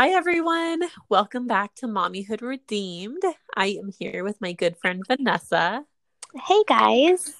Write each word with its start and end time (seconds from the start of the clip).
Hi, 0.00 0.10
everyone. 0.10 0.82
Welcome 1.08 1.48
back 1.48 1.74
to 1.74 1.88
Mommyhood 1.88 2.40
Redeemed. 2.40 3.24
I 3.56 3.66
am 3.82 3.90
here 3.98 4.22
with 4.22 4.40
my 4.40 4.52
good 4.52 4.76
friend 4.76 5.02
Vanessa. 5.04 5.84
Hey, 6.46 6.62
guys. 6.68 7.34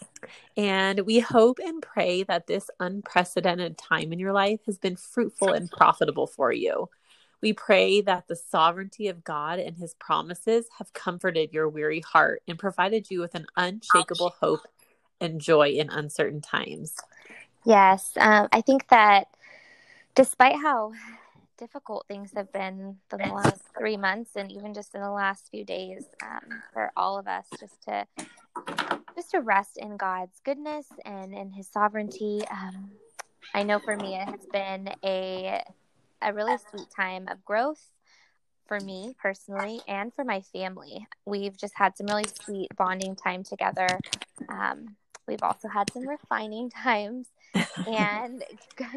And 0.56 1.06
we 1.06 1.20
hope 1.20 1.60
and 1.64 1.80
pray 1.80 2.24
that 2.24 2.48
this 2.48 2.68
unprecedented 2.80 3.78
time 3.78 4.12
in 4.12 4.18
your 4.18 4.32
life 4.32 4.58
has 4.66 4.76
been 4.76 4.96
fruitful 4.96 5.52
and 5.52 5.70
profitable 5.70 6.26
for 6.26 6.50
you. 6.50 6.88
We 7.40 7.52
pray 7.52 8.00
that 8.00 8.26
the 8.26 8.34
sovereignty 8.34 9.06
of 9.06 9.22
God 9.22 9.60
and 9.60 9.76
his 9.76 9.94
promises 9.94 10.66
have 10.78 10.92
comforted 10.92 11.52
your 11.52 11.68
weary 11.68 12.00
heart 12.00 12.42
and 12.48 12.58
provided 12.58 13.08
you 13.08 13.20
with 13.20 13.36
an 13.36 13.46
unshakable 13.56 14.34
hope 14.40 14.66
and 15.20 15.40
joy 15.40 15.68
in 15.68 15.90
uncertain 15.90 16.40
times. 16.40 16.96
Yes, 17.64 18.14
um, 18.16 18.48
I 18.50 18.62
think 18.62 18.88
that 18.88 19.28
despite 20.16 20.56
how 20.56 20.90
difficult 21.58 22.06
things 22.08 22.32
have 22.34 22.52
been 22.52 22.96
the 23.10 23.16
last 23.16 23.62
three 23.76 23.96
months 23.96 24.32
and 24.36 24.50
even 24.52 24.72
just 24.72 24.94
in 24.94 25.00
the 25.00 25.10
last 25.10 25.48
few 25.50 25.64
days 25.64 26.04
um, 26.22 26.62
for 26.72 26.92
all 26.96 27.18
of 27.18 27.26
us 27.26 27.46
just 27.58 27.82
to 27.82 28.06
just 29.14 29.30
to 29.32 29.40
rest 29.40 29.76
in 29.76 29.96
god's 29.96 30.40
goodness 30.44 30.86
and 31.04 31.34
in 31.34 31.52
his 31.52 31.68
sovereignty. 31.68 32.42
Um, 32.50 32.90
i 33.54 33.62
know 33.62 33.78
for 33.78 33.96
me 33.96 34.14
it 34.14 34.28
has 34.28 34.46
been 34.52 34.90
a 35.04 35.62
a 36.22 36.32
really 36.32 36.56
sweet 36.70 36.88
time 36.94 37.28
of 37.28 37.44
growth 37.44 37.84
for 38.68 38.78
me 38.78 39.14
personally 39.20 39.80
and 39.88 40.12
for 40.14 40.24
my 40.24 40.42
family. 40.42 41.06
We've 41.24 41.56
just 41.56 41.74
had 41.76 41.96
some 41.96 42.06
really 42.06 42.26
sweet 42.44 42.68
bonding 42.76 43.16
time 43.16 43.42
together. 43.42 43.98
Um, 44.48 44.96
we've 45.28 45.42
also 45.42 45.68
had 45.68 45.92
some 45.92 46.08
refining 46.08 46.70
times 46.84 47.28
and 47.86 48.44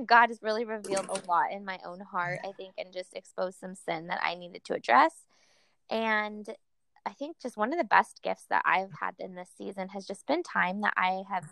God 0.06 0.30
has 0.30 0.42
really 0.42 0.66
revealed 0.66 1.06
a 1.10 1.30
lot 1.30 1.52
in 1.52 1.64
my 1.64 1.80
own 1.86 2.00
heart, 2.02 2.40
I 2.44 2.52
think, 2.58 2.74
and 2.78 2.94
just 2.94 3.14
exposed 3.14 3.60
some 3.60 3.76
sin 3.76 4.08
that 4.08 4.20
I 4.24 4.36
needed 4.36 4.64
to 4.66 4.74
address. 4.74 5.14
And 5.90 6.48
I 7.06 7.14
think 7.14 7.38
just 7.42 7.58
one 7.58 7.72
of 7.72 7.80
the 7.80 7.86
best 7.86 8.22
gifts 8.24 8.46
that 8.50 8.64
I've 8.66 8.92
had 9.00 9.16
in 9.20 9.36
this 9.36 9.50
season 9.58 9.90
has 9.90 10.06
just 10.06 10.26
been 10.28 10.44
time 10.44 10.82
that 10.82 10.94
I 10.98 11.24
have 11.30 11.46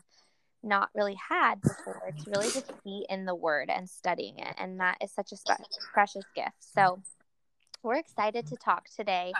not 0.63 0.89
really 0.93 1.17
had 1.29 1.61
before 1.61 2.11
to 2.23 2.31
really 2.31 2.51
just 2.51 2.71
be 2.83 3.05
in 3.09 3.25
the 3.25 3.35
Word 3.35 3.69
and 3.69 3.89
studying 3.89 4.39
it. 4.39 4.55
And 4.57 4.79
that 4.79 4.97
is 5.01 5.11
such 5.11 5.31
a 5.31 5.37
spe- 5.37 5.63
precious 5.93 6.25
gift. 6.35 6.57
So, 6.59 7.01
we're 7.83 7.95
excited 7.95 8.45
to 8.47 8.55
talk 8.55 8.87
today 8.95 9.33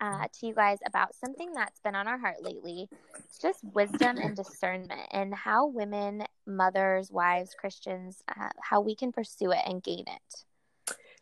uh, 0.00 0.26
to 0.32 0.46
you 0.46 0.54
guys 0.54 0.78
about 0.86 1.14
something 1.14 1.52
that's 1.54 1.80
been 1.80 1.94
on 1.94 2.06
our 2.06 2.18
heart 2.18 2.42
lately. 2.42 2.88
It's 3.18 3.38
just 3.38 3.64
wisdom 3.74 4.18
and 4.18 4.36
discernment, 4.36 5.08
and 5.10 5.34
how 5.34 5.66
women, 5.66 6.24
mothers, 6.46 7.10
wives, 7.10 7.54
Christians, 7.58 8.22
uh, 8.28 8.50
how 8.62 8.80
we 8.80 8.94
can 8.94 9.12
pursue 9.12 9.50
it 9.52 9.60
and 9.66 9.82
gain 9.82 10.04
it. 10.06 10.44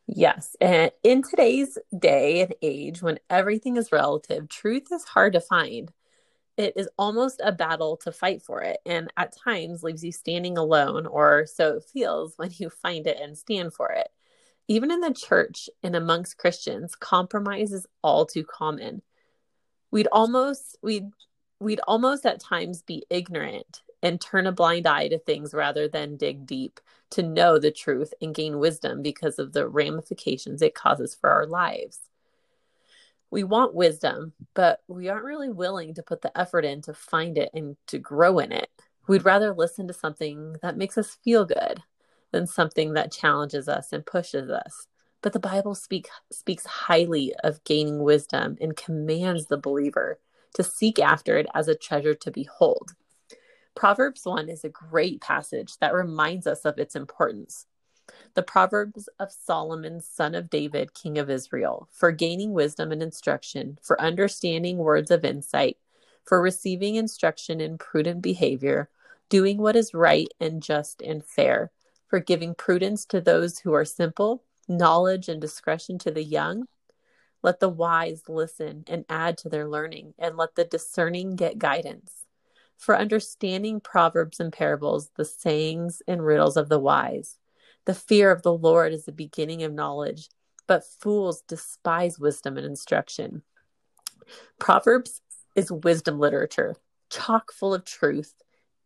Yes. 0.07 0.55
And 0.61 0.93
in 1.03 1.23
today's 1.23 1.79
day 1.99 2.41
and 2.41 2.55
age, 2.63 3.03
when 3.03 3.19
everything 3.29 3.77
is 3.77 3.91
relative, 3.91 4.49
truth 4.49 4.93
is 4.93 5.05
hard 5.05 5.33
to 5.33 5.41
find. 5.41 5.93
It 6.57 6.75
is 6.77 6.89
almost 6.97 7.41
a 7.45 7.53
battle 7.53 7.97
to 7.99 8.13
fight 8.13 8.41
for 8.41 8.63
it, 8.63 8.79
and 8.87 9.13
at 9.17 9.37
times 9.37 9.83
leaves 9.83 10.05
you 10.05 10.13
standing 10.13 10.57
alone, 10.57 11.07
or 11.07 11.47
so 11.47 11.77
it 11.77 11.85
feels 11.85 12.35
when 12.37 12.51
you 12.55 12.71
find 12.71 13.07
it 13.07 13.19
and 13.21 13.37
stand 13.37 13.75
for 13.75 13.91
it. 13.91 14.09
Even 14.69 14.91
in 14.91 15.01
the 15.01 15.15
church 15.15 15.69
and 15.83 15.95
amongst 15.95 16.39
Christians, 16.39 16.95
compromise 16.95 17.73
is 17.73 17.87
all 18.03 18.27
too 18.27 18.45
common. 18.45 19.03
We'd 19.91 20.09
almost 20.11 20.77
we'd 20.83 21.11
we'd 21.61 21.81
almost 21.87 22.27
at 22.27 22.41
times 22.41 22.83
be 22.83 23.05
ignorant 23.09 23.83
and 24.03 24.21
turn 24.21 24.47
a 24.47 24.53
blind 24.53 24.87
eye 24.87 25.09
to 25.09 25.19
things 25.19 25.55
rather 25.55 25.89
than 25.89 26.17
dig 26.17 26.47
deep 26.47 26.81
to 27.11 27.23
know 27.23 27.59
the 27.59 27.71
truth 27.71 28.13
and 28.21 28.35
gain 28.35 28.59
wisdom 28.59 29.03
because 29.03 29.39
of 29.39 29.53
the 29.53 29.69
ramifications 29.69 30.61
it 30.63 30.75
causes 30.75 31.15
for 31.15 31.31
our 31.31 31.47
lives. 31.47 32.01
We 33.31 33.45
want 33.45 33.75
wisdom, 33.75 34.33
but 34.55 34.83
we 34.87 35.09
aren't 35.09 35.25
really 35.25 35.49
willing 35.49 35.95
to 35.95 36.03
put 36.03 36.23
the 36.23 36.37
effort 36.39 36.65
in 36.65 36.83
to 36.83 36.95
find 36.95 37.39
it 37.39 37.51
and 37.55 37.77
to 37.89 37.99
grow 37.99 38.39
in 38.39 38.53
it. 38.53 38.71
We'd 39.09 39.25
rather 39.25 39.55
listen 39.55 39.89
to 39.89 39.95
something 39.95 40.57
that 40.63 40.77
makes 40.77 40.99
us 40.99 41.17
feel 41.25 41.45
good, 41.45 41.83
than 42.37 42.47
something 42.47 42.93
that 42.93 43.11
challenges 43.11 43.67
us 43.67 43.95
and 43.95 44.05
pushes 44.05 44.51
us. 44.51 44.87
But 45.23 45.33
the 45.33 45.41
Bible 45.41 45.75
speak, 45.75 46.09
speaks 46.31 46.67
highly 46.67 47.35
of 47.43 47.65
gaining 47.65 48.03
wisdom 48.03 48.59
and 48.61 48.77
commands 48.77 49.47
the 49.47 49.57
believer 49.57 50.19
to 50.55 50.63
seek 50.63 50.99
after 50.99 51.39
it 51.39 51.47
as 51.55 51.67
a 51.67 51.75
treasure 51.75 52.13
to 52.13 52.31
behold. 52.31 52.91
Proverbs 53.75 54.27
1 54.27 54.51
is 54.51 54.65
a 54.65 54.69
great 54.69 55.23
passage 55.23 55.79
that 55.79 55.95
reminds 55.95 56.47
us 56.47 56.67
of 56.67 56.79
its 56.79 56.95
importance. 56.95 57.65
The 58.35 58.43
Proverbs 58.43 59.09
of 59.19 59.33
Solomon, 59.33 60.03
son 60.03 60.35
of 60.35 60.51
David, 60.51 60.93
king 60.93 61.17
of 61.17 61.31
Israel, 61.31 61.89
for 61.91 62.13
gaining 62.13 62.53
wisdom 62.53 62.93
and 62.93 63.03
instruction, 63.03 63.79
for 63.83 63.99
understanding 63.99 64.77
words 64.77 65.11
of 65.11 65.25
insight, 65.25 65.79
for 66.23 66.43
receiving 66.43 66.97
instruction 66.97 67.63
in 67.63 67.79
prudent 67.79 68.21
behavior, 68.21 68.91
doing 69.31 69.57
what 69.57 69.75
is 69.75 69.95
right 69.95 70.29
and 70.39 70.63
just 70.63 71.01
and 71.01 71.25
fair, 71.25 71.71
for 72.09 72.21
giving 72.21 72.55
prudence 72.55 73.05
to 73.07 73.21
those 73.21 73.59
who 73.59 73.73
are 73.73 73.85
simple, 73.85 74.45
knowledge 74.69 75.29
and 75.29 75.41
discretion 75.41 75.99
to 75.99 76.11
the 76.11 76.23
young. 76.23 76.67
Let 77.43 77.61
the 77.61 77.69
wise 77.69 78.23
listen 78.29 78.85
and 78.89 79.05
add 79.09 79.39
to 79.39 79.49
their 79.49 79.69
learning, 79.69 80.15
and 80.19 80.37
let 80.37 80.55
the 80.55 80.65
discerning 80.65 81.37
get 81.37 81.59
guidance. 81.59 82.13
For 82.77 82.97
understanding 82.97 83.81
proverbs 83.81 84.41
and 84.41 84.53
parables, 84.53 85.11
the 85.17 85.25
sayings 85.25 86.03
and 86.07 86.25
riddles 86.25 86.57
of 86.57 86.69
the 86.69 86.79
wise. 86.79 87.39
The 87.85 87.95
fear 87.95 88.31
of 88.31 88.43
the 88.43 88.53
Lord 88.53 88.93
is 88.93 89.05
the 89.05 89.13
beginning 89.13 89.63
of 89.63 89.73
knowledge, 89.73 90.29
but 90.67 90.85
fools 90.85 91.43
despise 91.43 92.19
wisdom 92.19 92.57
and 92.57 92.67
instruction. 92.67 93.43
Proverbs 94.59 95.21
is 95.55 95.71
wisdom 95.71 96.19
literature, 96.19 96.77
chock 97.11 97.53
full 97.53 97.73
of 97.73 97.85
truth, 97.85 98.35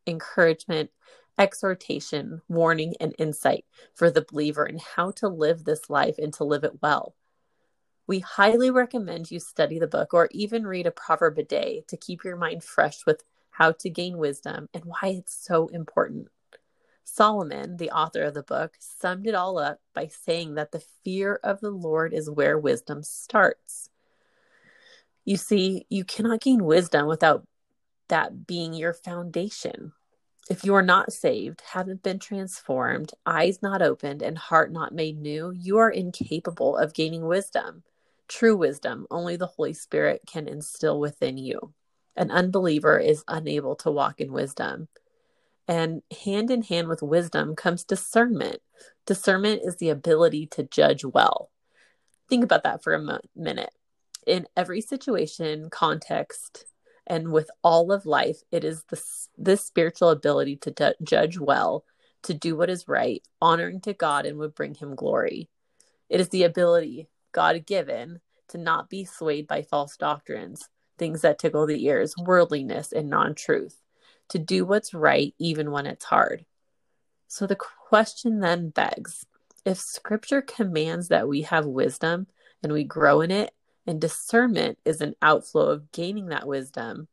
encouragement, 0.07 0.91
exhortation, 1.39 2.43
warning, 2.49 2.95
and 3.01 3.15
insight 3.19 3.65
for 3.95 4.11
the 4.11 4.27
believer 4.31 4.67
in 4.67 4.79
how 4.79 5.11
to 5.13 5.29
live 5.29 5.65
this 5.65 5.89
life 5.89 6.19
and 6.19 6.33
to 6.35 6.45
live 6.45 6.65
it 6.65 6.83
well. 6.83 7.15
We 8.07 8.19
highly 8.21 8.71
recommend 8.71 9.31
you 9.31 9.39
study 9.39 9.79
the 9.79 9.87
book 9.87 10.13
or 10.13 10.29
even 10.33 10.67
read 10.67 10.87
a 10.87 10.91
proverb 10.91 11.39
a 11.39 11.45
day 11.45 11.85
to 11.89 11.97
keep 11.97 12.25
your 12.25 12.37
mind 12.37 12.65
fresh 12.65 13.07
with 13.07 13.25
how 13.51 13.73
to 13.73 13.91
gain 13.91 14.19
wisdom 14.19 14.69
and 14.75 14.85
why 14.85 15.15
it's 15.19 15.35
so 15.35 15.69
important. 15.69 16.29
Solomon, 17.05 17.77
the 17.77 17.91
author 17.91 18.23
of 18.23 18.35
the 18.35 18.43
book, 18.43 18.75
summed 18.79 19.27
it 19.27 19.35
all 19.35 19.59
up 19.59 19.81
by 19.95 20.07
saying 20.07 20.55
that 20.55 20.73
the 20.73 20.83
fear 21.05 21.41
of 21.43 21.61
the 21.61 21.71
Lord 21.71 22.15
is 22.15 22.31
where 22.31 22.59
wisdom 22.59 23.03
starts. 23.03 23.91
You 25.25 25.37
see, 25.37 25.87
you 25.89 26.05
cannot 26.05 26.41
gain 26.41 26.65
wisdom 26.65 27.07
without 27.07 27.47
that 28.09 28.47
being 28.47 28.75
your 28.75 28.93
foundation. 28.93 29.93
If 30.49 30.65
you 30.65 30.75
are 30.75 30.83
not 30.83 31.13
saved, 31.13 31.63
haven't 31.73 32.03
been 32.03 32.19
transformed, 32.19 33.13
eyes 33.27 33.61
not 33.63 33.83
opened, 33.83 34.23
and 34.23 34.39
heart 34.39 34.73
not 34.73 34.95
made 34.95 35.19
new, 35.19 35.51
you 35.51 35.79
are 35.79 35.91
incapable 35.91 36.77
of 36.77 36.95
gaining 36.95 37.27
wisdom. 37.27 37.83
True 38.27 38.57
wisdom, 38.57 39.07
only 39.11 39.37
the 39.37 39.47
Holy 39.47 39.73
Spirit 39.73 40.23
can 40.27 40.49
instill 40.49 40.99
within 40.99 41.37
you. 41.37 41.73
An 42.17 42.31
unbeliever 42.31 42.99
is 42.99 43.25
unable 43.29 43.77
to 43.77 43.91
walk 43.91 44.21
in 44.21 44.33
wisdom. 44.33 44.89
And 45.69 46.03
hand 46.25 46.51
in 46.51 46.63
hand 46.63 46.89
with 46.89 47.03
wisdom 47.03 47.55
comes 47.55 47.85
discernment. 47.85 48.61
Discernment 49.07 49.63
is 49.65 49.77
the 49.77 49.91
ability 49.91 50.47
to 50.49 50.65
judge 50.65 51.05
well. 51.05 51.51
Think 52.29 52.43
about 52.43 52.65
that 52.65 52.83
for 52.83 52.95
a 52.95 53.01
mo- 53.01 53.21
minute. 53.37 53.71
In 54.27 54.47
every 54.57 54.81
situation, 54.81 55.71
context, 55.71 56.67
and 57.11 57.33
with 57.33 57.51
all 57.65 57.91
of 57.91 58.07
life, 58.07 58.39
it 58.53 58.63
is 58.63 58.85
this, 58.85 59.29
this 59.37 59.65
spiritual 59.65 60.11
ability 60.11 60.55
to 60.59 60.71
d- 60.71 60.95
judge 61.03 61.39
well, 61.41 61.85
to 62.23 62.33
do 62.33 62.55
what 62.55 62.71
is 62.71 62.87
right, 62.87 63.21
honoring 63.43 63.81
to 63.81 63.93
God, 63.93 64.27
and 64.27 64.39
would 64.39 64.55
bring 64.55 64.75
him 64.75 64.95
glory. 64.95 65.51
It 66.09 66.21
is 66.21 66.29
the 66.29 66.45
ability, 66.45 67.09
God 67.33 67.67
given, 67.67 68.21
to 68.51 68.59
not 68.59 68.89
be 68.89 69.05
swayed 69.05 69.49
by 69.49 69.63
false 69.63 69.97
doctrines, 69.97 70.69
things 70.99 71.23
that 71.23 71.41
tickle 71.41 71.67
the 71.67 71.85
ears, 71.85 72.15
worldliness, 72.17 72.93
and 72.93 73.11
non 73.11 73.35
truth, 73.35 73.83
to 74.29 74.39
do 74.39 74.65
what's 74.65 74.95
right 74.95 75.35
even 75.41 75.73
when 75.73 75.87
it's 75.87 76.05
hard. 76.05 76.47
So 77.27 77.49
the 77.49 77.57
question 77.57 78.39
then 78.39 78.71
begs 78.71 79.27
if 79.65 79.79
scripture 79.79 80.43
commands 80.43 81.09
that 81.09 81.27
we 81.27 81.43
have 81.43 81.67
wisdom 81.67 82.29
and 82.63 82.73
we 82.73 82.85
grow 82.85 83.21
in 83.21 83.33
it, 83.33 83.53
and 83.87 84.01
discernment 84.01 84.79
is 84.85 85.01
an 85.01 85.15
outflow 85.23 85.71
of 85.71 85.93
gaining 85.93 86.27
that 86.27 86.47
wisdom, 86.47 87.09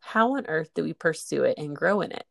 how 0.00 0.36
on 0.36 0.46
earth 0.46 0.70
do 0.74 0.82
we 0.82 0.92
pursue 0.92 1.44
it 1.44 1.58
and 1.58 1.76
grow 1.76 2.00
in 2.00 2.12
it? 2.12 2.24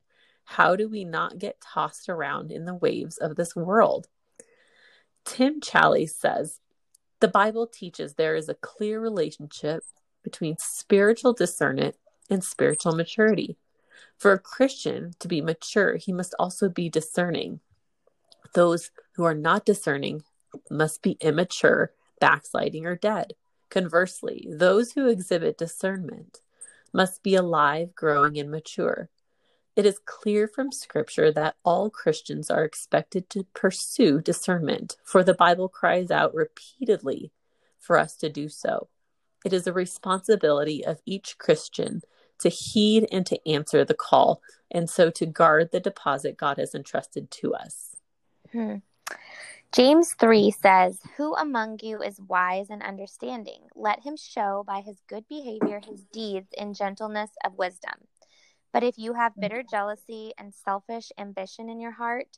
How 0.45 0.75
do 0.75 0.87
we 0.87 1.03
not 1.03 1.37
get 1.37 1.61
tossed 1.61 2.09
around 2.09 2.51
in 2.51 2.65
the 2.65 2.73
waves 2.73 3.17
of 3.17 3.35
this 3.35 3.55
world? 3.55 4.07
Tim 5.25 5.59
Challies 5.59 6.11
says 6.11 6.59
the 7.19 7.27
Bible 7.27 7.67
teaches 7.67 8.13
there 8.13 8.35
is 8.35 8.47
a 8.47 8.55
clear 8.55 8.99
relationship 8.99 9.83
between 10.23 10.57
spiritual 10.57 11.33
discernment 11.33 11.95
and 12.29 12.43
spiritual 12.43 12.93
maturity. 12.95 13.57
For 14.17 14.31
a 14.31 14.39
Christian 14.39 15.13
to 15.19 15.27
be 15.27 15.41
mature, 15.41 15.97
he 15.97 16.13
must 16.13 16.33
also 16.39 16.69
be 16.69 16.89
discerning. 16.89 17.59
Those 18.53 18.91
who 19.13 19.23
are 19.23 19.35
not 19.35 19.65
discerning 19.65 20.23
must 20.69 21.01
be 21.01 21.17
immature 21.21 21.91
backsliding, 22.19 22.85
or 22.85 22.95
dead. 22.95 23.33
Conversely, 23.69 24.47
those 24.49 24.93
who 24.93 25.07
exhibit 25.07 25.57
discernment 25.57 26.41
must 26.93 27.21
be 27.21 27.35
alive, 27.35 27.93
growing, 27.95 28.37
and 28.37 28.49
mature. 28.49 29.09
It 29.75 29.85
is 29.85 29.99
clear 30.05 30.47
from 30.47 30.71
Scripture 30.71 31.31
that 31.33 31.55
all 31.63 31.89
Christians 31.89 32.49
are 32.49 32.63
expected 32.63 33.29
to 33.29 33.45
pursue 33.53 34.21
discernment, 34.21 34.97
for 35.03 35.23
the 35.23 35.35
Bible 35.35 35.69
cries 35.69 36.09
out 36.09 36.33
repeatedly 36.33 37.31
for 37.77 37.97
us 37.97 38.15
to 38.17 38.29
do 38.29 38.49
so. 38.49 38.87
It 39.45 39.53
is 39.53 39.67
a 39.67 39.73
responsibility 39.73 40.83
of 40.83 40.99
each 41.05 41.37
Christian 41.37 42.01
to 42.39 42.49
heed 42.49 43.07
and 43.11 43.25
to 43.27 43.47
answer 43.47 43.85
the 43.85 43.93
call, 43.93 44.41
and 44.71 44.89
so 44.89 45.09
to 45.11 45.25
guard 45.25 45.69
the 45.71 45.79
deposit 45.79 46.37
God 46.37 46.57
has 46.57 46.73
entrusted 46.73 47.29
to 47.31 47.53
us. 47.53 47.95
Hmm. 48.51 48.77
James 49.73 50.13
3 50.13 50.49
says, 50.51 51.01
Who 51.17 51.35
among 51.35 51.79
you 51.83 52.01
is 52.01 52.21
wise 52.21 52.69
and 52.69 52.81
understanding? 52.81 53.63
Let 53.75 54.01
him 54.01 54.15
show 54.15 54.63
by 54.65 54.79
his 54.79 55.01
good 55.09 55.27
behavior 55.27 55.81
his 55.85 56.05
deeds 56.05 56.47
in 56.57 56.73
gentleness 56.73 57.31
of 57.43 57.57
wisdom. 57.57 58.07
But 58.71 58.83
if 58.83 58.97
you 58.97 59.13
have 59.13 59.33
bitter 59.39 59.63
jealousy 59.69 60.31
and 60.37 60.53
selfish 60.53 61.11
ambition 61.17 61.69
in 61.69 61.81
your 61.81 61.91
heart, 61.91 62.37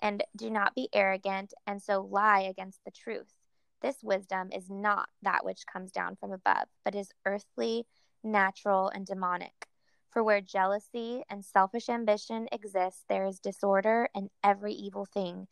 and 0.00 0.24
do 0.36 0.50
not 0.50 0.74
be 0.74 0.88
arrogant, 0.92 1.54
and 1.66 1.80
so 1.80 2.00
lie 2.10 2.40
against 2.40 2.84
the 2.84 2.90
truth, 2.90 3.32
this 3.80 4.02
wisdom 4.02 4.50
is 4.52 4.68
not 4.68 5.08
that 5.22 5.44
which 5.44 5.66
comes 5.72 5.92
down 5.92 6.16
from 6.16 6.32
above, 6.32 6.66
but 6.84 6.96
is 6.96 7.12
earthly, 7.24 7.86
natural, 8.24 8.88
and 8.88 9.06
demonic. 9.06 9.68
For 10.10 10.24
where 10.24 10.40
jealousy 10.40 11.22
and 11.30 11.44
selfish 11.44 11.88
ambition 11.88 12.48
exist, 12.50 13.04
there 13.08 13.24
is 13.24 13.38
disorder 13.38 14.08
and 14.14 14.30
every 14.42 14.72
evil 14.72 15.04
thing. 15.04 15.46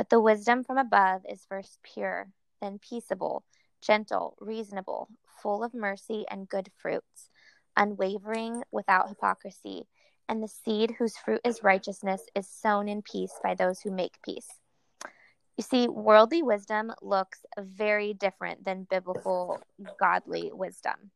But 0.00 0.08
the 0.08 0.18
wisdom 0.18 0.64
from 0.64 0.78
above 0.78 1.26
is 1.28 1.44
first 1.46 1.78
pure, 1.82 2.28
then 2.62 2.78
peaceable, 2.78 3.44
gentle, 3.82 4.34
reasonable, 4.40 5.10
full 5.42 5.62
of 5.62 5.74
mercy 5.74 6.24
and 6.30 6.48
good 6.48 6.70
fruits, 6.78 7.28
unwavering, 7.76 8.62
without 8.72 9.10
hypocrisy. 9.10 9.86
And 10.26 10.42
the 10.42 10.48
seed 10.48 10.94
whose 10.98 11.18
fruit 11.18 11.42
is 11.44 11.62
righteousness 11.62 12.22
is 12.34 12.48
sown 12.48 12.88
in 12.88 13.02
peace 13.02 13.38
by 13.42 13.54
those 13.54 13.80
who 13.80 13.90
make 13.90 14.22
peace. 14.24 14.48
You 15.58 15.64
see, 15.64 15.86
worldly 15.86 16.42
wisdom 16.42 16.92
looks 17.02 17.44
very 17.58 18.14
different 18.14 18.64
than 18.64 18.86
biblical, 18.88 19.60
godly 19.98 20.50
wisdom. 20.50 21.10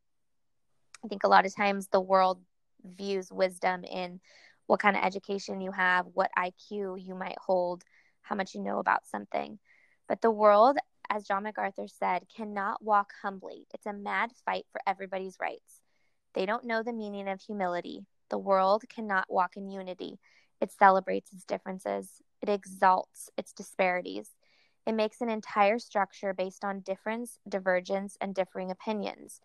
I 1.02 1.08
think 1.08 1.24
a 1.24 1.28
lot 1.28 1.46
of 1.46 1.56
times 1.56 1.88
the 1.88 2.02
world 2.02 2.38
views 2.84 3.32
wisdom 3.32 3.82
in 3.84 4.20
what 4.66 4.80
kind 4.80 4.94
of 4.94 5.02
education 5.02 5.62
you 5.62 5.72
have, 5.72 6.04
what 6.12 6.30
IQ 6.36 7.02
you 7.02 7.14
might 7.14 7.38
hold, 7.38 7.82
how 8.24 8.34
much 8.34 8.54
you 8.54 8.60
know 8.60 8.78
about 8.78 9.06
something. 9.06 9.58
But 10.08 10.20
the 10.20 10.30
world, 10.30 10.76
as 11.08 11.24
John 11.24 11.44
MacArthur 11.44 11.86
said, 11.88 12.24
cannot 12.34 12.82
walk 12.82 13.12
humbly. 13.22 13.66
It's 13.72 13.86
a 13.86 13.92
mad 13.92 14.32
fight 14.44 14.66
for 14.72 14.80
everybody's 14.86 15.38
rights. 15.40 15.80
They 16.34 16.46
don't 16.46 16.64
know 16.64 16.82
the 16.82 16.92
meaning 16.92 17.28
of 17.28 17.40
humility. 17.40 18.06
The 18.30 18.38
world 18.38 18.82
cannot 18.88 19.30
walk 19.30 19.56
in 19.56 19.70
unity. 19.70 20.18
It 20.60 20.72
celebrates 20.72 21.32
its 21.32 21.44
differences, 21.44 22.22
it 22.42 22.48
exalts 22.48 23.30
its 23.36 23.52
disparities. 23.52 24.30
It 24.86 24.92
makes 24.92 25.20
an 25.20 25.30
entire 25.30 25.78
structure 25.78 26.34
based 26.34 26.64
on 26.64 26.80
difference, 26.80 27.38
divergence, 27.48 28.18
and 28.20 28.34
differing 28.34 28.70
opinions. 28.70 29.40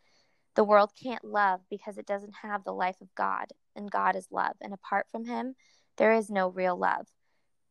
The 0.56 0.66
world 0.66 0.92
can't 1.02 1.24
love 1.24 1.62
because 1.70 1.98
it 1.98 2.06
doesn't 2.06 2.36
have 2.42 2.64
the 2.64 2.74
life 2.74 3.00
of 3.00 3.16
God, 3.16 3.54
and 3.76 3.90
God 3.90 4.16
is 4.16 4.28
love. 4.31 4.56
And 4.60 4.74
apart 4.74 5.08
from 5.10 5.26
Him, 5.26 5.56
there 5.98 6.12
is 6.12 6.30
no 6.30 6.50
real 6.50 6.78
love. 6.78 7.08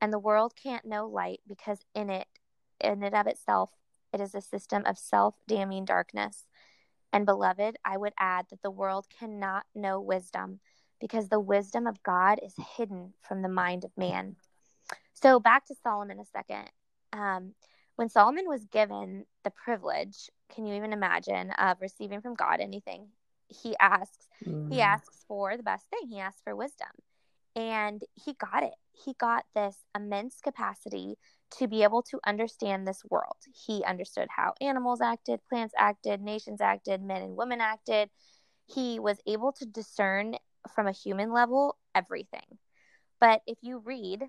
And 0.00 0.12
the 0.12 0.18
world 0.18 0.54
can't 0.54 0.84
know 0.84 1.06
light 1.08 1.40
because 1.46 1.84
in 1.94 2.10
it, 2.10 2.26
in 2.80 3.02
and 3.02 3.14
of 3.14 3.26
itself, 3.26 3.70
it 4.12 4.20
is 4.20 4.34
a 4.34 4.40
system 4.40 4.84
of 4.86 4.98
self 4.98 5.34
damning 5.46 5.84
darkness. 5.84 6.46
And 7.12 7.26
beloved, 7.26 7.76
I 7.84 7.96
would 7.96 8.12
add 8.18 8.46
that 8.50 8.62
the 8.62 8.70
world 8.70 9.06
cannot 9.18 9.64
know 9.74 10.00
wisdom 10.00 10.60
because 11.00 11.28
the 11.28 11.40
wisdom 11.40 11.86
of 11.86 12.02
God 12.02 12.38
is 12.44 12.54
hidden 12.76 13.14
from 13.20 13.42
the 13.42 13.48
mind 13.48 13.84
of 13.84 13.96
man. 13.96 14.36
So 15.14 15.40
back 15.40 15.66
to 15.66 15.74
Solomon 15.82 16.20
a 16.20 16.24
second. 16.24 16.70
Um, 17.12 17.54
when 17.96 18.08
Solomon 18.08 18.46
was 18.46 18.64
given 18.66 19.24
the 19.42 19.50
privilege, 19.50 20.30
can 20.54 20.66
you 20.66 20.74
even 20.74 20.92
imagine, 20.92 21.50
of 21.52 21.80
receiving 21.80 22.20
from 22.20 22.34
God 22.34 22.60
anything? 22.60 23.08
He 23.48 23.74
asks, 23.80 24.28
mm. 24.44 24.72
he 24.72 24.80
asks 24.80 25.24
for 25.26 25.56
the 25.56 25.62
best 25.62 25.86
thing. 25.90 26.08
He 26.08 26.20
asks 26.20 26.40
for 26.42 26.54
wisdom. 26.54 26.88
And 27.58 28.00
he 28.14 28.34
got 28.34 28.62
it. 28.62 28.74
He 29.04 29.14
got 29.18 29.44
this 29.52 29.76
immense 29.96 30.38
capacity 30.40 31.16
to 31.58 31.66
be 31.66 31.82
able 31.82 32.02
to 32.02 32.20
understand 32.24 32.86
this 32.86 33.02
world. 33.10 33.36
He 33.66 33.82
understood 33.82 34.28
how 34.30 34.54
animals 34.60 35.00
acted, 35.00 35.40
plants 35.48 35.74
acted, 35.76 36.20
nations 36.20 36.60
acted, 36.60 37.02
men 37.02 37.22
and 37.22 37.36
women 37.36 37.60
acted. 37.60 38.10
He 38.66 39.00
was 39.00 39.18
able 39.26 39.50
to 39.52 39.66
discern 39.66 40.36
from 40.72 40.86
a 40.86 40.92
human 40.92 41.32
level 41.32 41.76
everything. 41.96 42.58
But 43.20 43.42
if 43.44 43.58
you 43.60 43.82
read 43.84 44.22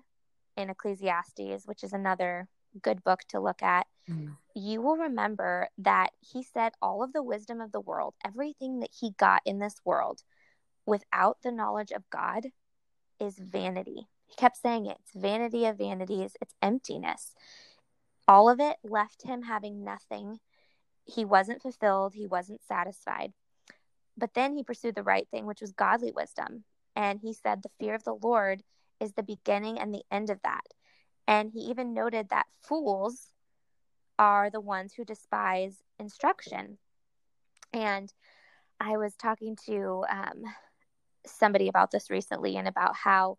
in 0.56 0.70
Ecclesiastes, 0.70 1.66
which 1.66 1.84
is 1.84 1.92
another 1.92 2.48
good 2.82 3.04
book 3.04 3.20
to 3.28 3.38
look 3.38 3.62
at, 3.62 3.86
mm. 4.08 4.36
you 4.56 4.82
will 4.82 4.96
remember 4.96 5.68
that 5.78 6.10
he 6.18 6.42
said 6.42 6.72
all 6.82 7.04
of 7.04 7.12
the 7.12 7.22
wisdom 7.22 7.60
of 7.60 7.70
the 7.70 7.80
world, 7.80 8.14
everything 8.26 8.80
that 8.80 8.90
he 8.98 9.12
got 9.18 9.42
in 9.44 9.60
this 9.60 9.76
world 9.84 10.22
without 10.84 11.38
the 11.44 11.52
knowledge 11.52 11.92
of 11.92 12.02
God 12.10 12.46
is 13.20 13.38
vanity. 13.38 14.08
He 14.26 14.34
kept 14.36 14.56
saying 14.56 14.86
it. 14.86 14.98
It's 15.00 15.12
vanity 15.14 15.66
of 15.66 15.78
vanities, 15.78 16.36
it's 16.40 16.54
emptiness. 16.62 17.34
All 18.28 18.48
of 18.48 18.60
it 18.60 18.76
left 18.84 19.22
him 19.22 19.42
having 19.42 19.84
nothing. 19.84 20.38
He 21.04 21.24
wasn't 21.24 21.62
fulfilled, 21.62 22.14
he 22.14 22.26
wasn't 22.26 22.62
satisfied. 22.62 23.32
But 24.16 24.34
then 24.34 24.54
he 24.54 24.62
pursued 24.62 24.94
the 24.94 25.02
right 25.02 25.26
thing, 25.30 25.46
which 25.46 25.60
was 25.60 25.72
godly 25.72 26.12
wisdom. 26.12 26.64
And 26.94 27.20
he 27.20 27.32
said, 27.32 27.62
The 27.62 27.70
fear 27.78 27.94
of 27.94 28.04
the 28.04 28.14
Lord 28.14 28.62
is 29.00 29.12
the 29.12 29.22
beginning 29.22 29.78
and 29.78 29.92
the 29.92 30.04
end 30.10 30.30
of 30.30 30.42
that. 30.42 30.64
And 31.26 31.50
he 31.50 31.60
even 31.60 31.94
noted 31.94 32.28
that 32.28 32.46
fools 32.60 33.28
are 34.18 34.50
the 34.50 34.60
ones 34.60 34.92
who 34.92 35.04
despise 35.04 35.82
instruction. 35.98 36.78
And 37.72 38.12
I 38.78 38.96
was 38.96 39.14
talking 39.14 39.56
to 39.66 40.04
um, 40.10 40.42
somebody 41.26 41.68
about 41.68 41.90
this 41.90 42.10
recently 42.10 42.56
and 42.56 42.68
about 42.68 42.94
how, 42.96 43.38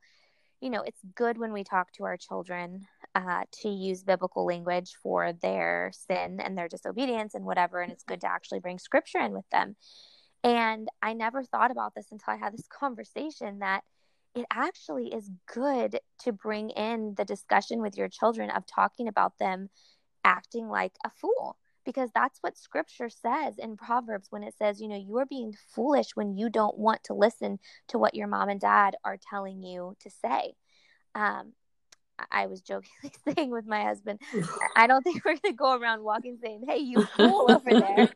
you 0.60 0.69
know, 0.69 0.81
it's 0.81 1.01
good 1.16 1.38
when 1.38 1.54
we 1.54 1.63
talk 1.63 1.92
to 1.94 2.04
our 2.06 2.18
children 2.18 2.86
uh, 3.16 3.44
to 3.62 3.69
use 3.69 4.04
biblical 4.04 4.45
language 4.45 4.95
for 5.01 5.33
their 5.33 5.92
sin 5.94 6.39
and 6.39 6.57
their 6.57 6.68
disobedience 6.68 7.33
and 7.33 7.45
whatever. 7.45 7.81
And 7.81 7.92
it's 7.92 8.04
good 8.04 8.22
to 8.22 8.31
actually 8.31 8.60
bring 8.60 8.80
scripture 8.80 9.19
in 9.19 9.33
with 9.33 9.50
them. 9.52 9.76
And 10.44 10.88
I 11.02 11.14
never 11.14 11.44
thought 11.44 11.71
about 11.71 11.94
this 11.95 12.07
until 12.11 12.33
I 12.33 12.38
had 12.38 12.54
this 12.54 12.68
conversation 12.80 13.59
that 13.59 13.83
it 14.33 14.45
actually 14.52 15.14
is 15.14 15.30
good 15.54 16.00
to 16.19 16.31
bring 16.31 16.69
in 16.69 17.16
the 17.18 17.26
discussion 17.26 17.81
with 17.81 17.97
your 17.97 18.07
children 18.07 18.50
of 18.50 18.66
talking 18.66 19.07
about 19.07 19.38
them 19.40 19.69
acting 20.23 20.69
like 20.69 20.94
a 21.04 21.09
fool 21.09 21.57
because 21.85 22.09
that's 22.14 22.40
what 22.42 22.57
scripture 22.57 23.09
says 23.09 23.57
in 23.57 23.78
Proverbs 23.78 24.28
when 24.30 24.44
it 24.44 24.56
says, 24.57 24.81
you 24.81 24.88
know, 24.88 24.97
you 24.97 25.18
are 25.18 25.26
being 25.26 25.54
foolish 25.69 26.16
when 26.16 26.38
you 26.38 26.50
don't 26.50 26.78
want 26.78 27.04
to 27.06 27.14
listen 27.14 27.59
to 27.90 27.97
what 27.97 28.16
your 28.16 28.28
mom 28.28 28.50
and 28.50 28.61
dad 28.61 28.95
are 29.04 29.18
telling 29.30 29.64
you 29.64 29.95
to 30.02 30.09
say. 30.09 30.54
Um, 31.16 31.54
I 32.31 32.47
was 32.47 32.61
jokingly 32.61 33.14
saying 33.35 33.52
with 33.52 33.66
my 33.66 33.83
husband, 33.83 34.19
I 34.76 34.88
don't 34.88 35.04
think 35.04 35.23
we're 35.26 35.31
going 35.31 35.54
to 35.54 35.54
go 35.54 35.78
around 35.78 36.04
walking 36.04 36.38
saying, 36.42 36.64
"Hey, 36.68 36.78
you 36.78 37.06
fool 37.18 37.47
over 37.50 37.73
there." 37.73 38.09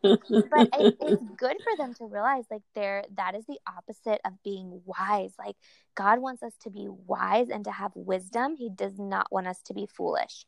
But 0.51 0.67
it, 0.73 0.95
it's 0.99 1.29
good 1.37 1.57
for 1.63 1.75
them 1.77 1.93
to 1.95 2.05
realize, 2.05 2.45
like, 2.51 2.61
there 2.75 3.03
that 3.15 3.35
is 3.35 3.45
the 3.45 3.59
opposite 3.67 4.21
of 4.25 4.33
being 4.43 4.81
wise. 4.85 5.33
Like, 5.39 5.55
God 5.95 6.19
wants 6.19 6.43
us 6.43 6.53
to 6.63 6.69
be 6.69 6.87
wise 6.89 7.49
and 7.49 7.65
to 7.65 7.71
have 7.71 7.91
wisdom. 7.95 8.55
He 8.55 8.69
does 8.69 8.99
not 8.99 9.31
want 9.31 9.47
us 9.47 9.61
to 9.63 9.73
be 9.73 9.87
foolish. 9.87 10.45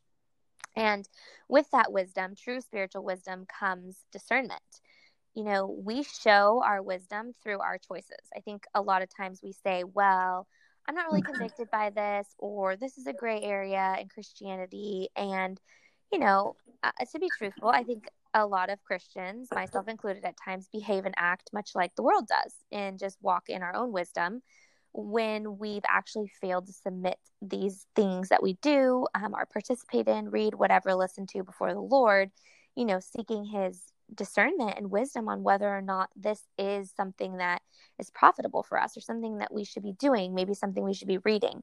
And 0.76 1.08
with 1.48 1.70
that 1.72 1.92
wisdom, 1.92 2.34
true 2.36 2.60
spiritual 2.60 3.04
wisdom, 3.04 3.46
comes 3.58 3.96
discernment. 4.12 4.62
You 5.34 5.44
know, 5.44 5.66
we 5.66 6.02
show 6.02 6.62
our 6.64 6.82
wisdom 6.82 7.32
through 7.42 7.60
our 7.60 7.78
choices. 7.78 8.26
I 8.36 8.40
think 8.40 8.64
a 8.74 8.82
lot 8.82 9.02
of 9.02 9.08
times 9.14 9.40
we 9.42 9.52
say, 9.52 9.84
well, 9.84 10.46
I'm 10.86 10.94
not 10.94 11.06
really 11.06 11.22
convicted 11.22 11.70
by 11.70 11.90
this, 11.90 12.26
or 12.38 12.76
this 12.76 12.96
is 12.96 13.06
a 13.06 13.12
gray 13.12 13.42
area 13.42 13.96
in 14.00 14.08
Christianity. 14.08 15.08
And, 15.16 15.60
you 16.12 16.18
know, 16.18 16.56
uh, 16.82 16.92
to 17.12 17.18
be 17.18 17.28
truthful, 17.36 17.68
I 17.68 17.82
think 17.82 18.08
a 18.34 18.46
lot 18.46 18.70
of 18.70 18.82
Christians, 18.82 19.48
myself 19.54 19.88
included 19.88 20.24
at 20.24 20.36
times, 20.42 20.68
behave 20.72 21.04
and 21.04 21.14
act 21.16 21.50
much 21.52 21.70
like 21.74 21.94
the 21.94 22.02
world 22.02 22.26
does 22.26 22.54
and 22.72 22.98
just 22.98 23.18
walk 23.20 23.44
in 23.48 23.62
our 23.62 23.74
own 23.74 23.92
wisdom 23.92 24.42
when 24.92 25.58
we've 25.58 25.84
actually 25.88 26.30
failed 26.40 26.66
to 26.66 26.72
submit 26.72 27.18
these 27.40 27.86
things 27.94 28.28
that 28.30 28.42
we 28.42 28.54
do 28.62 29.06
um, 29.14 29.34
or 29.34 29.46
participate 29.46 30.08
in, 30.08 30.30
read, 30.30 30.54
whatever, 30.54 30.94
listen 30.94 31.26
to 31.28 31.44
before 31.44 31.72
the 31.72 31.80
Lord, 31.80 32.30
you 32.74 32.84
know, 32.84 33.00
seeking 33.00 33.44
His 33.44 33.82
discernment 34.14 34.74
and 34.76 34.90
wisdom 34.90 35.28
on 35.28 35.42
whether 35.42 35.68
or 35.68 35.82
not 35.82 36.10
this 36.16 36.42
is 36.58 36.90
something 36.96 37.36
that 37.36 37.62
is 37.98 38.10
profitable 38.10 38.62
for 38.62 38.80
us 38.80 38.96
or 38.96 39.00
something 39.00 39.38
that 39.38 39.52
we 39.52 39.64
should 39.64 39.82
be 39.82 39.92
doing, 39.92 40.34
maybe 40.34 40.54
something 40.54 40.82
we 40.82 40.94
should 40.94 41.08
be 41.08 41.18
reading. 41.18 41.62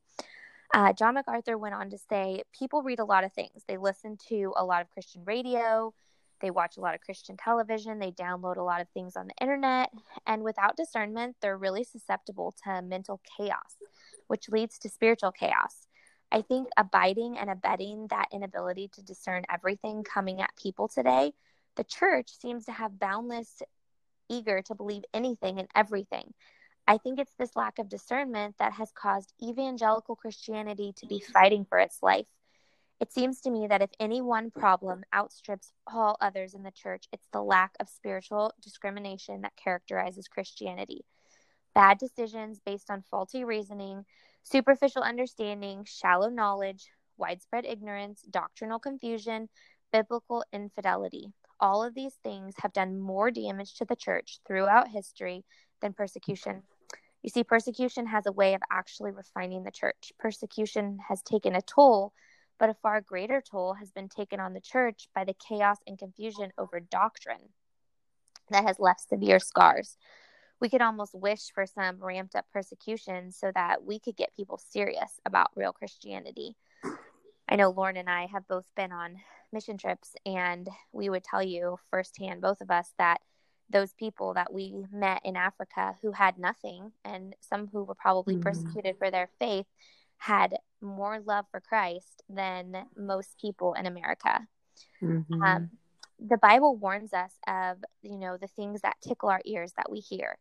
Uh, 0.74 0.94
John 0.94 1.14
MacArthur 1.14 1.58
went 1.58 1.76
on 1.76 1.90
to 1.92 1.98
say 2.10 2.44
people 2.58 2.84
read 2.84 3.00
a 3.00 3.06
lot 3.06 3.24
of 3.24 3.34
things. 3.34 3.64
They 3.68 3.78
listen 3.78 4.18
to 4.30 4.54
a 4.58 4.66
lot 4.66 4.82
of 4.82 4.90
Christian 4.90 5.24
radio, 5.26 5.94
They 6.42 6.52
watch 6.52 6.78
a 6.78 6.82
lot 6.82 6.96
of 6.96 7.02
Christian 7.02 7.38
television, 7.38 8.00
they 8.00 8.12
download 8.12 8.58
a 8.58 8.64
lot 8.64 8.82
of 8.82 8.90
things 8.90 9.16
on 9.16 9.28
the 9.28 9.36
internet, 9.42 9.92
and 10.28 10.44
without 10.44 10.78
discernment, 10.78 11.38
they're 11.42 11.58
really 11.58 11.84
susceptible 11.84 12.54
to 12.64 12.82
mental 12.82 13.22
chaos, 13.38 13.78
which 14.28 14.50
leads 14.50 14.78
to 14.80 14.90
spiritual 14.90 15.32
chaos. 15.32 15.88
I 16.32 16.42
think 16.42 16.68
abiding 16.78 17.38
and 17.38 17.50
abetting 17.50 18.08
that 18.10 18.28
inability 18.34 18.90
to 18.96 19.04
discern 19.04 19.44
everything 19.50 20.04
coming 20.04 20.42
at 20.42 20.56
people 20.62 20.88
today, 20.88 21.34
the 21.76 21.84
church 21.84 22.30
seems 22.32 22.66
to 22.66 22.72
have 22.72 23.00
boundless 23.00 23.62
eager 24.30 24.62
to 24.64 24.76
believe 24.76 25.04
anything 25.14 25.60
and 25.60 25.68
everything. 25.76 26.34
I 26.88 26.98
think 26.98 27.20
it's 27.20 27.34
this 27.38 27.56
lack 27.56 27.80
of 27.80 27.90
discernment 27.90 28.56
that 28.60 28.74
has 28.74 28.92
caused 28.92 29.34
evangelical 29.42 30.16
Christianity 30.16 30.94
to 30.98 31.08
be 31.08 31.20
fighting 31.20 31.66
for 31.66 31.80
its 31.80 32.04
life. 32.04 32.28
It 33.00 33.12
seems 33.12 33.42
to 33.42 33.52
me 33.52 33.68
that 33.68 33.82
if 33.82 33.90
any 34.00 34.22
one 34.22 34.52
problem 34.52 35.04
outstrips 35.14 35.74
all 35.86 36.16
others 36.22 36.54
in 36.54 36.64
the 36.64 36.72
church, 36.72 37.06
it's 37.12 37.28
the 37.34 37.44
lack 37.44 37.72
of 37.80 37.90
spiritual 37.90 38.54
discrimination 38.62 39.42
that 39.42 39.58
characterizes 39.62 40.28
Christianity. 40.28 41.04
Bad 41.74 41.98
decisions 41.98 42.62
based 42.66 42.90
on 42.90 43.04
faulty 43.12 43.44
reasoning, 43.44 44.06
superficial 44.44 45.02
understanding, 45.02 45.84
shallow 45.86 46.30
knowledge, 46.30 46.88
widespread 47.18 47.66
ignorance, 47.66 48.22
doctrinal 48.30 48.80
confusion, 48.80 49.50
biblical 49.92 50.46
infidelity. 50.54 51.34
All 51.60 51.84
of 51.84 51.96
these 51.96 52.16
things 52.24 52.54
have 52.60 52.74
done 52.74 52.98
more 52.98 53.30
damage 53.30 53.76
to 53.76 53.86
the 53.86 53.96
church 53.96 54.40
throughout 54.48 54.88
history 54.88 55.44
than 55.82 55.94
persecution. 55.94 56.64
You 57.24 57.30
see, 57.30 57.44
persecution 57.44 58.08
has 58.08 58.26
a 58.26 58.32
way 58.32 58.54
of 58.54 58.62
actually 58.72 59.12
refining 59.12 59.64
the 59.64 59.72
church. 59.72 60.14
Persecution 60.20 61.00
has 61.10 61.22
taken 61.22 61.56
a 61.56 61.62
toll, 61.62 62.14
but 62.60 62.70
a 62.70 62.76
far 62.76 63.02
greater 63.02 63.42
toll 63.42 63.74
has 63.74 63.92
been 63.92 64.10
taken 64.10 64.40
on 64.40 64.54
the 64.54 64.62
church 64.62 65.08
by 65.14 65.24
the 65.24 65.36
chaos 65.48 65.78
and 65.86 65.98
confusion 65.98 66.52
over 66.58 66.80
doctrine 66.80 67.50
that 68.50 68.66
has 68.66 68.80
left 68.80 69.08
severe 69.08 69.40
scars. 69.40 69.98
We 70.62 70.70
could 70.70 70.82
almost 70.82 71.14
wish 71.14 71.52
for 71.54 71.66
some 71.66 71.98
ramped 72.00 72.36
up 72.36 72.46
persecution 72.54 73.32
so 73.32 73.52
that 73.54 73.84
we 73.84 74.00
could 74.00 74.16
get 74.16 74.36
people 74.36 74.58
serious 74.58 75.20
about 75.26 75.52
real 75.56 75.74
Christianity. 75.74 76.56
I 77.48 77.58
know 77.58 77.70
Lauren 77.70 77.98
and 77.98 78.10
I 78.10 78.28
have 78.28 78.48
both 78.48 78.66
been 78.76 78.92
on 78.92 79.18
mission 79.52 79.78
trips, 79.78 80.16
and 80.26 80.68
we 80.92 81.10
would 81.10 81.24
tell 81.24 81.44
you 81.44 81.78
firsthand, 81.92 82.42
both 82.42 82.62
of 82.62 82.72
us, 82.72 82.94
that 82.98 83.22
those 83.70 83.94
people 83.94 84.34
that 84.36 84.54
we 84.54 84.86
met 84.92 85.22
in 85.26 85.36
Africa 85.36 85.96
who 86.02 86.12
had 86.12 86.38
nothing 86.38 86.92
and 87.04 87.36
some 87.42 87.68
who 87.68 87.84
were 87.84 87.96
probably 87.96 88.36
mm-hmm. 88.36 88.44
persecuted 88.44 88.98
for 88.98 89.12
their 89.12 89.30
faith 89.40 89.66
had 90.18 90.56
more 90.86 91.20
love 91.20 91.46
for 91.52 91.60
Christ 91.60 92.24
than 92.30 92.86
most 92.96 93.38
people 93.40 93.74
in 93.74 93.86
America. 93.86 94.48
Mm-hmm. 95.02 95.42
Um, 95.42 95.70
the 96.20 96.38
Bible 96.38 96.76
warns 96.76 97.14
us 97.14 97.34
of, 97.48 97.78
you 98.02 98.18
know, 98.18 98.38
the 98.38 98.48
things 98.48 98.82
that 98.82 98.98
tickle 99.06 99.30
our 99.30 99.42
ears 99.46 99.74
that 99.78 99.92
we 99.92 100.00
hear 100.00 100.38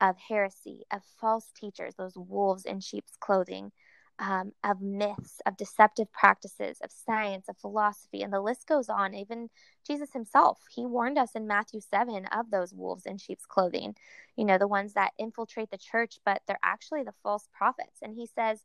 of 0.00 0.16
heresy, 0.18 0.84
of 0.92 1.02
false 1.20 1.50
teachers, 1.58 1.94
those 1.94 2.16
wolves 2.16 2.64
in 2.64 2.80
sheep's 2.80 3.16
clothing, 3.18 3.72
um, 4.18 4.52
of 4.64 4.80
myths, 4.80 5.40
of 5.46 5.56
deceptive 5.56 6.10
practices, 6.12 6.78
of 6.82 6.90
science, 6.90 7.48
of 7.48 7.56
philosophy, 7.58 8.22
and 8.22 8.32
the 8.32 8.40
list 8.40 8.66
goes 8.66 8.88
on. 8.88 9.14
Even 9.14 9.48
Jesus 9.86 10.12
himself, 10.12 10.58
he 10.74 10.86
warned 10.86 11.18
us 11.18 11.32
in 11.34 11.46
Matthew 11.46 11.80
7 11.80 12.26
of 12.26 12.50
those 12.50 12.72
wolves 12.72 13.06
in 13.06 13.18
sheep's 13.18 13.46
clothing, 13.46 13.94
you 14.36 14.44
know, 14.44 14.58
the 14.58 14.68
ones 14.68 14.94
that 14.94 15.12
infiltrate 15.18 15.70
the 15.70 15.78
church, 15.78 16.18
but 16.24 16.40
they're 16.46 16.58
actually 16.62 17.02
the 17.02 17.14
false 17.22 17.48
prophets. 17.52 17.98
And 18.02 18.14
he 18.14 18.26
says, 18.26 18.60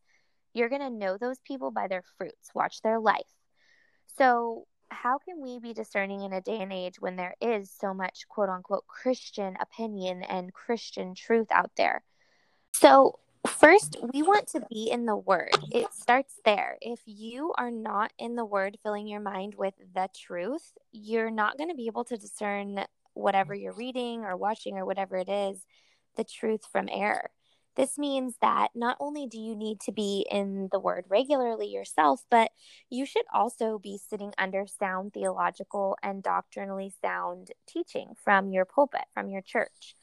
You're 0.54 0.70
going 0.70 0.82
to 0.82 0.90
know 0.90 1.18
those 1.18 1.40
people 1.40 1.72
by 1.72 1.88
their 1.88 2.04
fruits, 2.18 2.50
watch 2.54 2.82
their 2.82 3.00
life. 3.00 3.22
So, 4.18 4.68
how 4.90 5.20
can 5.20 5.42
we 5.42 5.60
be 5.60 5.74
discerning 5.74 6.22
in 6.22 6.34
a 6.34 6.42
day 6.42 6.60
and 6.60 6.74
age 6.74 7.00
when 7.00 7.16
there 7.16 7.36
is 7.40 7.72
so 7.72 7.94
much 7.94 8.28
quote 8.28 8.50
unquote 8.50 8.86
Christian 8.88 9.56
opinion 9.62 10.22
and 10.24 10.54
Christian 10.54 11.16
truth 11.16 11.48
out 11.52 11.72
there? 11.78 12.04
So, 12.74 13.20
First, 13.48 13.98
we 14.14 14.22
want 14.22 14.48
to 14.50 14.66
be 14.70 14.90
in 14.92 15.06
the 15.06 15.16
Word. 15.16 15.56
It 15.72 15.92
starts 15.94 16.36
there. 16.46 16.78
If 16.80 17.00
you 17.06 17.54
are 17.58 17.72
not 17.72 18.14
in 18.20 18.36
the 18.36 18.46
Word, 18.46 18.78
filling 18.84 19.08
your 19.08 19.20
mind 19.20 19.56
with 19.56 19.74
the 19.96 20.10
truth, 20.16 20.74
you're 20.92 21.32
not 21.32 21.58
going 21.58 21.70
to 21.70 21.76
be 21.76 21.88
able 21.88 22.04
to 22.06 22.18
discern 22.18 22.86
whatever 23.14 23.56
you're 23.56 23.74
reading 23.74 24.24
or 24.24 24.38
watching 24.38 24.78
or 24.78 24.86
whatever 24.86 25.18
it 25.18 25.30
is, 25.30 25.66
the 26.18 26.24
truth 26.24 26.62
from 26.72 26.88
error. 26.92 27.32
This 27.76 27.98
means 27.98 28.36
that 28.42 28.70
not 28.76 28.98
only 29.00 29.28
do 29.28 29.40
you 29.40 29.56
need 29.56 29.80
to 29.82 29.94
be 29.94 30.26
in 30.30 30.68
the 30.72 30.80
Word 30.80 31.06
regularly 31.08 31.68
yourself, 31.68 32.26
but 32.30 32.52
you 32.90 33.06
should 33.06 33.26
also 33.34 33.80
be 33.80 33.98
sitting 33.98 34.34
under 34.38 34.66
sound 34.68 35.14
theological 35.14 35.98
and 36.04 36.22
doctrinally 36.22 36.92
sound 37.02 37.52
teaching 37.68 38.10
from 38.22 38.52
your 38.52 38.66
pulpit, 38.66 39.06
from 39.14 39.30
your 39.30 39.42
church. 39.42 39.96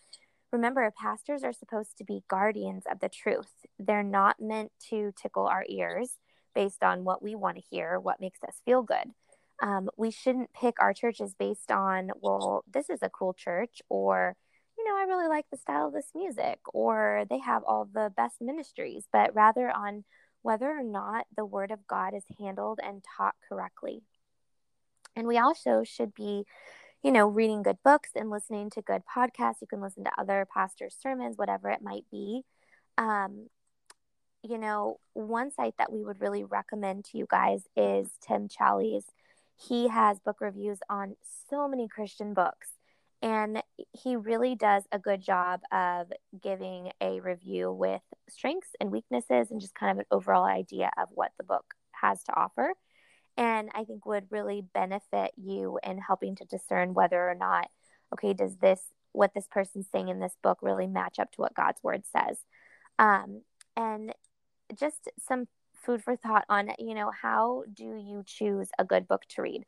Remember, 0.51 0.91
pastors 0.99 1.45
are 1.45 1.53
supposed 1.53 1.99
to 1.99 2.05
be 2.05 2.25
guardians 2.27 2.85
of 2.91 3.01
the 3.01 3.11
truth. 3.11 3.53
They're 3.79 4.03
not 4.03 4.41
meant 4.41 4.73
to 4.89 5.13
tickle 5.21 5.47
our 5.47 5.67
ears 5.69 6.13
based 6.55 6.83
on 6.83 7.05
what 7.05 7.23
we 7.23 7.35
want 7.35 7.59
to 7.59 7.63
hear, 7.71 8.01
what 8.01 8.21
makes 8.21 8.43
us 8.43 8.63
feel 8.65 8.83
good. 8.83 9.13
Um, 9.63 9.91
we 9.99 10.11
shouldn't 10.11 10.55
pick 10.55 10.81
our 10.81 10.95
churches 10.95 11.35
based 11.39 11.71
on, 11.71 12.13
well, 12.23 12.65
this 12.73 12.89
is 12.89 13.01
a 13.03 13.11
cool 13.11 13.35
church, 13.35 13.83
or, 13.91 14.37
know, 14.89 14.97
I 14.97 15.05
really 15.05 15.29
like 15.29 15.47
the 15.51 15.57
style 15.57 15.89
of 15.89 15.93
this 15.93 16.11
music, 16.15 16.59
or 16.73 17.25
they 17.29 17.39
have 17.39 17.63
all 17.65 17.85
the 17.85 18.13
best 18.17 18.41
ministries, 18.41 19.05
but 19.13 19.35
rather 19.35 19.71
on 19.71 20.05
whether 20.43 20.67
or 20.67 20.83
not 20.83 21.27
the 21.37 21.45
word 21.45 21.71
of 21.71 21.87
God 21.87 22.15
is 22.15 22.25
handled 22.39 22.81
and 22.83 23.05
taught 23.17 23.35
correctly. 23.49 24.03
And 25.15 25.27
we 25.27 25.39
also 25.39 25.83
should 25.85 26.15
be 26.15 26.45
you 27.03 27.13
know, 27.13 27.29
reading 27.29 27.63
good 27.63 27.79
books 27.85 28.11
and 28.17 28.31
listening 28.31 28.71
to 28.71 28.83
good 28.83 29.03
podcasts. 29.07 29.61
You 29.61 29.67
can 29.69 29.81
listen 29.81 30.05
to 30.05 30.11
other 30.19 30.47
pastors' 30.53 30.97
sermons, 31.01 31.39
whatever 31.39 31.71
it 31.71 31.83
might 31.83 32.05
be. 32.11 32.43
Um, 32.97 33.49
you 34.43 34.59
know, 34.59 34.99
one 35.13 35.51
site 35.53 35.75
that 35.79 35.93
we 35.93 36.03
would 36.03 36.21
really 36.21 36.45
recommend 36.45 37.05
to 37.07 37.19
you 37.19 37.27
guys 37.29 37.63
is 37.77 38.09
Tim 38.21 38.49
Challies. 38.49 39.05
He 39.57 39.89
has 39.89 40.19
book 40.19 40.41
reviews 40.41 40.79
on 40.89 41.17
so 41.49 41.69
many 41.69 41.89
Christian 41.89 42.35
books, 42.35 42.69
and 43.21 43.63
he 43.93 44.17
really 44.17 44.55
does 44.55 44.85
a 44.93 44.99
good 44.99 45.21
job 45.21 45.61
of 45.73 46.13
giving 46.41 46.93
a 47.01 47.21
review 47.21 47.73
with 47.73 48.03
strengths 48.29 48.71
and 48.81 48.91
weaknesses 48.91 49.51
and 49.51 49.61
just 49.61 49.75
kind 49.75 49.93
of 49.93 49.99
an 49.99 50.07
overall 50.11 50.45
idea 50.45 50.91
of 50.99 51.09
what 51.11 51.33
the 51.37 51.45
book 51.45 51.75
has 51.93 52.23
to 52.25 52.37
offer 52.37 52.75
and 53.39 53.71
I 53.73 53.85
think 53.85 54.05
would 54.05 54.27
really 54.31 54.65
benefit 54.75 55.31
you 55.37 55.79
in 55.85 55.99
helping 55.99 56.35
to 56.37 56.45
discern 56.45 56.93
whether 56.93 57.31
or 57.31 57.37
not, 57.37 57.69
okay, 58.13 58.35
does 58.35 58.57
this, 58.57 58.83
what 59.13 59.33
this 59.33 59.47
person's 59.49 59.87
saying 59.93 60.09
in 60.09 60.19
this 60.19 60.37
book 60.43 60.59
really 60.61 60.89
match 60.89 61.21
up 61.21 61.31
to 61.33 61.41
what 61.41 61.55
God's 61.55 61.81
word 61.85 62.03
says? 62.05 62.39
Um, 62.99 63.43
and 63.77 64.13
just 64.77 65.09
some 65.21 65.47
food 65.73 66.03
for 66.03 66.17
thought 66.17 66.47
on, 66.49 66.71
you 66.81 66.97
know, 66.97 67.13
how 67.13 67.63
do 67.73 67.85
you 67.85 68.25
choose 68.27 68.71
a 68.77 68.85
good 68.85 69.07
book 69.07 69.23
to 69.29 69.43
read? 69.43 69.63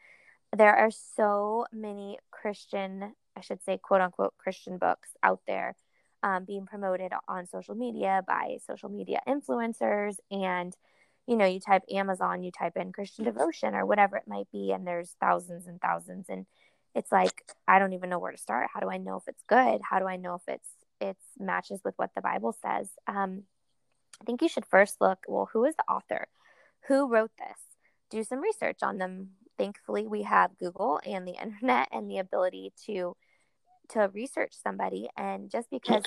There 0.54 0.74
are 0.74 0.90
so 0.90 1.66
many 1.72 2.18
Christian, 2.32 3.14
I 3.36 3.40
should 3.40 3.62
say, 3.62 3.78
quote 3.78 4.00
unquote, 4.00 4.34
Christian 4.38 4.78
books 4.78 5.10
out 5.22 5.40
there 5.46 5.76
um, 6.22 6.44
being 6.44 6.66
promoted 6.66 7.12
on 7.28 7.46
social 7.46 7.74
media 7.74 8.22
by 8.26 8.58
social 8.66 8.88
media 8.88 9.20
influencers 9.26 10.16
and 10.30 10.74
you 11.26 11.36
know, 11.36 11.46
you 11.46 11.60
type 11.60 11.82
Amazon, 11.92 12.42
you 12.42 12.50
type 12.50 12.76
in 12.76 12.92
Christian 12.92 13.24
devotion 13.24 13.74
or 13.76 13.86
whatever 13.86 14.16
it 14.16 14.26
might 14.26 14.50
be, 14.50 14.72
and 14.72 14.84
there's 14.84 15.14
thousands 15.20 15.68
and 15.68 15.80
thousands. 15.80 16.26
And 16.28 16.44
it's 16.94 17.12
like, 17.12 17.44
I 17.68 17.78
don't 17.78 17.92
even 17.92 18.10
know 18.10 18.18
where 18.18 18.32
to 18.32 18.38
start. 18.38 18.68
How 18.74 18.80
do 18.80 18.90
I 18.90 18.96
know 18.96 19.16
if 19.16 19.28
it's 19.28 19.44
good? 19.48 19.80
How 19.88 20.00
do 20.00 20.06
I 20.06 20.16
know 20.16 20.34
if 20.34 20.42
it's 20.48 20.68
it's 21.00 21.24
matches 21.38 21.80
with 21.84 21.94
what 21.98 22.10
the 22.16 22.20
Bible 22.20 22.56
says? 22.60 22.88
Um, 23.06 23.44
I 24.20 24.24
think 24.24 24.42
you 24.42 24.48
should 24.48 24.66
first 24.66 24.96
look, 25.00 25.20
well, 25.28 25.48
who 25.52 25.64
is 25.66 25.76
the 25.76 25.84
author? 25.84 26.26
Who 26.88 27.08
wrote 27.08 27.30
this? 27.38 27.58
Do 28.10 28.24
some 28.24 28.40
research 28.40 28.78
on 28.82 28.98
them. 28.98 29.30
Thankfully, 29.60 30.06
we 30.06 30.22
have 30.22 30.56
Google 30.56 31.02
and 31.04 31.28
the 31.28 31.34
internet 31.42 31.88
and 31.92 32.10
the 32.10 32.16
ability 32.16 32.72
to 32.86 33.14
to 33.90 34.10
research 34.14 34.54
somebody. 34.62 35.10
And 35.18 35.50
just 35.50 35.68
because 35.70 36.02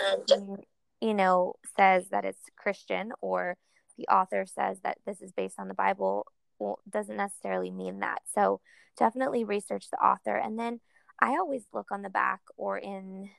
you 0.99 1.13
know 1.13 1.53
says 1.77 2.09
that 2.09 2.25
it's 2.25 2.39
Christian 2.57 3.11
or 3.21 3.55
the 3.95 4.07
author 4.07 4.47
says 4.47 4.79
that 4.83 4.97
this 5.05 5.21
is 5.21 5.31
based 5.33 5.59
on 5.59 5.67
the 5.67 5.75
Bible 5.75 6.25
well, 6.57 6.79
doesn't 6.89 7.15
necessarily 7.15 7.69
mean 7.69 7.99
that. 7.99 8.23
So 8.33 8.59
definitely 8.97 9.43
research 9.43 9.85
the 9.91 9.97
author. 9.97 10.35
And 10.35 10.57
then 10.57 10.79
I 11.19 11.33
always 11.33 11.67
look 11.71 11.91
on 11.91 12.01
the 12.01 12.09
back 12.09 12.41
or 12.57 12.79
in 12.79 13.29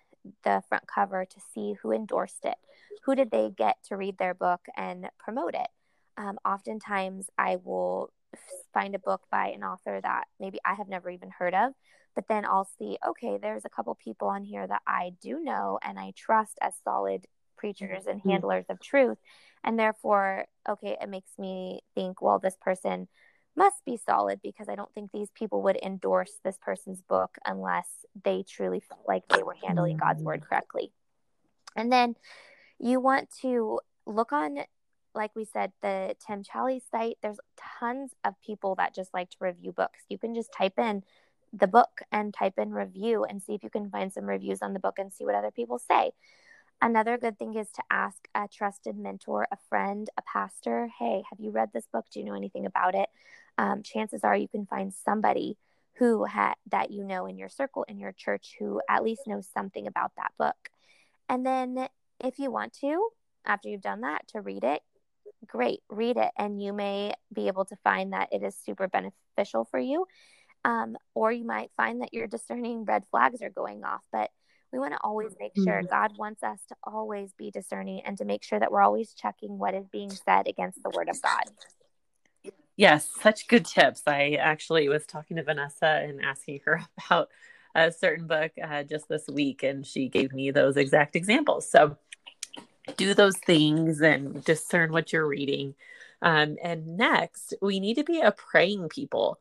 the 0.44 0.62
front 0.68 0.84
cover 0.86 1.24
to 1.24 1.40
see 1.52 1.74
who 1.82 1.90
endorsed 1.90 2.44
it. 2.44 2.56
Who 3.04 3.16
did 3.16 3.32
they 3.32 3.50
get 3.50 3.78
to 3.88 3.96
read 3.96 4.18
their 4.18 4.34
book 4.34 4.60
and 4.76 5.10
promote 5.18 5.54
it? 5.54 5.66
Um, 6.16 6.38
oftentimes, 6.44 7.26
I 7.36 7.56
will 7.56 8.12
find 8.72 8.94
a 8.94 8.98
book 8.98 9.22
by 9.30 9.48
an 9.48 9.62
author 9.62 10.00
that 10.00 10.24
maybe 10.40 10.58
I 10.64 10.74
have 10.74 10.88
never 10.88 11.10
even 11.10 11.30
heard 11.30 11.54
of, 11.54 11.72
but 12.14 12.28
then 12.28 12.44
I'll 12.44 12.68
see, 12.78 12.98
okay, 13.06 13.38
there's 13.40 13.64
a 13.64 13.70
couple 13.70 13.94
people 13.94 14.28
on 14.28 14.44
here 14.44 14.66
that 14.66 14.82
I 14.86 15.12
do 15.20 15.40
know 15.42 15.78
and 15.82 15.98
I 15.98 16.12
trust 16.16 16.58
as 16.60 16.74
solid 16.84 17.26
preachers 17.56 18.06
and 18.06 18.20
mm-hmm. 18.20 18.30
handlers 18.30 18.66
of 18.68 18.80
truth 18.80 19.16
and 19.62 19.78
therefore 19.78 20.44
okay 20.68 20.96
it 21.00 21.08
makes 21.08 21.30
me 21.38 21.80
think 21.94 22.20
well 22.20 22.38
this 22.38 22.56
person 22.60 23.08
must 23.56 23.84
be 23.84 23.96
solid 23.96 24.40
because 24.42 24.68
I 24.68 24.74
don't 24.74 24.92
think 24.94 25.12
these 25.12 25.30
people 25.30 25.62
would 25.62 25.78
endorse 25.82 26.32
this 26.42 26.58
person's 26.60 27.00
book 27.02 27.36
unless 27.44 27.86
they 28.24 28.44
truly 28.48 28.80
felt 28.80 29.02
like 29.06 29.22
they 29.28 29.42
were 29.42 29.56
handling 29.64 29.96
God's 29.96 30.22
word 30.22 30.40
mm. 30.40 30.48
correctly. 30.48 30.92
And 31.76 31.92
then 31.92 32.16
you 32.80 32.98
want 32.98 33.30
to 33.42 33.78
look 34.06 34.32
on, 34.32 34.58
like 35.14 35.34
we 35.34 35.44
said, 35.44 35.72
the 35.82 36.16
Tim 36.26 36.42
Challies 36.42 36.82
site. 36.90 37.18
There's 37.22 37.38
tons 37.80 38.12
of 38.24 38.34
people 38.44 38.74
that 38.76 38.94
just 38.94 39.14
like 39.14 39.30
to 39.30 39.36
review 39.40 39.72
books. 39.72 40.00
You 40.08 40.18
can 40.18 40.34
just 40.34 40.52
type 40.52 40.78
in 40.78 41.02
the 41.52 41.66
book 41.66 42.00
and 42.10 42.34
type 42.34 42.58
in 42.58 42.72
review 42.72 43.24
and 43.24 43.42
see 43.42 43.54
if 43.54 43.62
you 43.62 43.70
can 43.70 43.90
find 43.90 44.12
some 44.12 44.24
reviews 44.24 44.60
on 44.62 44.72
the 44.72 44.80
book 44.80 44.98
and 44.98 45.12
see 45.12 45.24
what 45.24 45.34
other 45.34 45.50
people 45.50 45.78
say. 45.78 46.12
Another 46.82 47.16
good 47.16 47.38
thing 47.38 47.54
is 47.54 47.70
to 47.72 47.82
ask 47.90 48.28
a 48.34 48.48
trusted 48.48 48.96
mentor, 48.96 49.46
a 49.52 49.56
friend, 49.68 50.10
a 50.18 50.22
pastor, 50.22 50.88
hey, 50.98 51.22
have 51.30 51.38
you 51.40 51.50
read 51.50 51.70
this 51.72 51.86
book? 51.92 52.04
Do 52.10 52.18
you 52.18 52.26
know 52.26 52.34
anything 52.34 52.66
about 52.66 52.94
it? 52.94 53.08
Um, 53.56 53.82
chances 53.82 54.24
are 54.24 54.36
you 54.36 54.48
can 54.48 54.66
find 54.66 54.92
somebody 54.92 55.56
who 55.94 56.24
had 56.24 56.54
that 56.70 56.90
you 56.90 57.04
know 57.04 57.26
in 57.26 57.38
your 57.38 57.48
circle 57.48 57.84
in 57.84 57.98
your 57.98 58.12
church 58.12 58.56
who 58.58 58.80
at 58.88 59.04
least 59.04 59.26
knows 59.26 59.48
something 59.54 59.86
about 59.86 60.12
that 60.16 60.32
book. 60.38 60.70
And 61.28 61.46
then 61.46 61.88
if 62.20 62.38
you 62.38 62.50
want 62.50 62.72
to, 62.80 63.08
after 63.46 63.68
you've 63.68 63.80
done 63.80 64.00
that, 64.00 64.26
to 64.28 64.40
read 64.40 64.64
it, 64.64 64.82
great, 65.46 65.80
read 65.88 66.16
it, 66.16 66.30
and 66.36 66.62
you 66.62 66.72
may 66.72 67.14
be 67.32 67.48
able 67.48 67.64
to 67.66 67.76
find 67.84 68.12
that 68.12 68.28
it 68.32 68.42
is 68.42 68.56
super 68.64 68.88
beneficial 68.88 69.64
for 69.64 69.78
you. 69.78 70.06
Um, 70.64 70.96
or 71.14 71.30
you 71.30 71.44
might 71.44 71.70
find 71.76 72.00
that 72.00 72.14
your 72.14 72.26
discerning 72.26 72.84
red 72.84 73.04
flags 73.10 73.42
are 73.42 73.50
going 73.50 73.84
off. 73.84 74.02
But 74.10 74.30
we 74.72 74.78
want 74.80 74.92
to 74.92 74.98
always 75.04 75.36
make 75.38 75.52
sure 75.54 75.82
mm-hmm. 75.82 75.90
God 75.90 76.18
wants 76.18 76.42
us 76.42 76.58
to 76.68 76.74
always 76.82 77.32
be 77.38 77.50
discerning 77.50 78.00
and 78.04 78.18
to 78.18 78.24
make 78.24 78.42
sure 78.42 78.58
that 78.58 78.72
we're 78.72 78.82
always 78.82 79.14
checking 79.14 79.58
what 79.58 79.74
is 79.74 79.86
being 79.88 80.10
said 80.10 80.48
against 80.48 80.82
the 80.82 80.90
word 80.90 81.08
of 81.08 81.20
God. 81.22 82.52
Yes, 82.76 83.08
such 83.20 83.46
good 83.46 83.66
tips. 83.66 84.02
I 84.06 84.32
actually 84.40 84.88
was 84.88 85.06
talking 85.06 85.36
to 85.36 85.44
Vanessa 85.44 86.02
and 86.02 86.20
asking 86.20 86.60
her 86.64 86.82
about 87.06 87.28
a 87.74 87.92
certain 87.92 88.26
book 88.26 88.52
uh, 88.62 88.82
just 88.82 89.08
this 89.08 89.28
week, 89.28 89.62
and 89.62 89.86
she 89.86 90.08
gave 90.08 90.32
me 90.32 90.50
those 90.50 90.76
exact 90.76 91.14
examples. 91.14 91.70
So 91.70 91.96
do 92.96 93.14
those 93.14 93.36
things 93.36 94.00
and 94.00 94.44
discern 94.44 94.92
what 94.92 95.12
you're 95.12 95.26
reading. 95.26 95.74
Um, 96.22 96.56
and 96.62 96.96
next, 96.96 97.54
we 97.60 97.80
need 97.80 97.94
to 97.94 98.04
be 98.04 98.20
a 98.20 98.32
praying 98.32 98.88
people. 98.88 99.38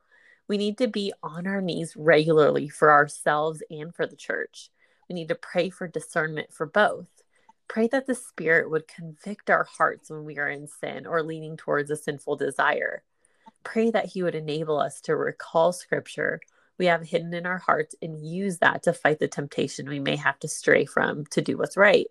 We 0.48 0.58
need 0.58 0.78
to 0.80 0.88
be 0.88 1.14
on 1.24 1.48
our 1.48 1.62
knees 1.62 1.96
regularly 1.96 2.70
for 2.70 2.92
ourselves 2.92 3.64
and 3.70 3.96
for 3.96 4.06
the 4.06 4.16
church. 4.16 4.70
We 5.10 5.16
need 5.16 5.30
to 5.30 5.36
pray 5.36 5.70
for 5.70 5.88
discernment 5.88 6.54
for 6.54 6.66
both. 6.66 7.08
Pray 7.68 7.88
that 7.88 8.08
the 8.08 8.16
Spirit 8.16 8.70
would 8.70 8.88
convict 8.88 9.50
our 9.50 9.64
hearts 9.64 10.10
when 10.10 10.26
we 10.26 10.38
are 10.38 10.50
in 10.50 10.68
sin 10.68 11.06
or 11.06 11.24
leaning 11.24 11.56
towards 11.58 11.90
a 11.90 11.96
sinful 11.96 12.36
desire. 12.36 13.04
Pray 13.64 13.90
that 13.92 14.08
He 14.08 14.22
would 14.22 14.36
enable 14.36 14.80
us 14.80 15.00
to 15.02 15.16
recall 15.16 15.72
Scripture 15.72 16.42
we 16.78 16.88
have 16.88 17.04
hidden 17.04 17.34
in 17.34 17.46
our 17.46 17.60
hearts 17.60 17.96
and 18.02 18.26
use 18.26 18.58
that 18.60 18.84
to 18.84 18.94
fight 18.94 19.20
the 19.20 19.28
temptation 19.28 19.88
we 19.88 20.00
may 20.00 20.16
have 20.16 20.40
to 20.40 20.48
stray 20.48 20.86
from 20.86 21.26
to 21.28 21.42
do 21.42 21.58
what's 21.58 21.78
right. 21.78 22.08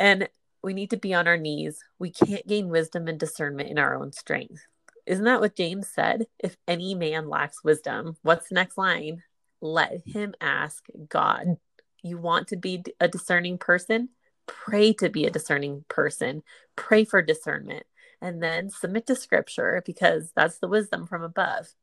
And 0.00 0.30
we 0.62 0.72
need 0.72 0.90
to 0.90 0.96
be 0.96 1.12
on 1.12 1.28
our 1.28 1.36
knees. 1.36 1.78
We 1.98 2.10
can't 2.10 2.46
gain 2.46 2.70
wisdom 2.70 3.06
and 3.06 3.20
discernment 3.20 3.68
in 3.68 3.78
our 3.78 3.94
own 3.94 4.12
strength. 4.12 4.62
Isn't 5.06 5.26
that 5.26 5.42
what 5.42 5.56
James 5.56 5.88
said? 5.88 6.26
If 6.38 6.56
any 6.66 6.94
man 6.94 7.28
lacks 7.28 7.62
wisdom, 7.62 8.16
what's 8.22 8.48
the 8.48 8.54
next 8.54 8.78
line? 8.78 9.22
Let 9.60 10.00
him 10.06 10.34
ask 10.40 10.86
God 11.10 11.58
you 12.02 12.16
want 12.16 12.48
to 12.48 12.56
be 12.56 12.82
a 12.98 13.08
discerning 13.08 13.58
person, 13.58 14.08
pray 14.46 14.94
to 14.94 15.10
be 15.10 15.26
a 15.26 15.30
discerning 15.30 15.84
person, 15.88 16.44
pray 16.76 17.04
for 17.04 17.20
discernment, 17.20 17.84
and 18.22 18.42
then 18.42 18.70
submit 18.70 19.06
to 19.08 19.14
scripture 19.14 19.82
because 19.84 20.32
that's 20.34 20.60
the 20.60 20.68
wisdom 20.68 21.06
from 21.06 21.22
above. 21.22 21.74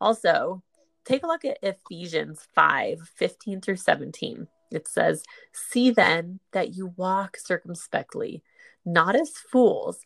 Also, 0.00 0.62
take 1.04 1.22
a 1.22 1.26
look 1.26 1.44
at 1.44 1.58
Ephesians 1.62 2.46
5 2.54 3.10
15 3.14 3.60
through 3.60 3.76
17. 3.76 4.48
It 4.72 4.88
says, 4.88 5.22
See 5.52 5.90
then 5.90 6.40
that 6.52 6.74
you 6.74 6.94
walk 6.96 7.36
circumspectly, 7.36 8.42
not 8.84 9.14
as 9.14 9.30
fools, 9.30 10.00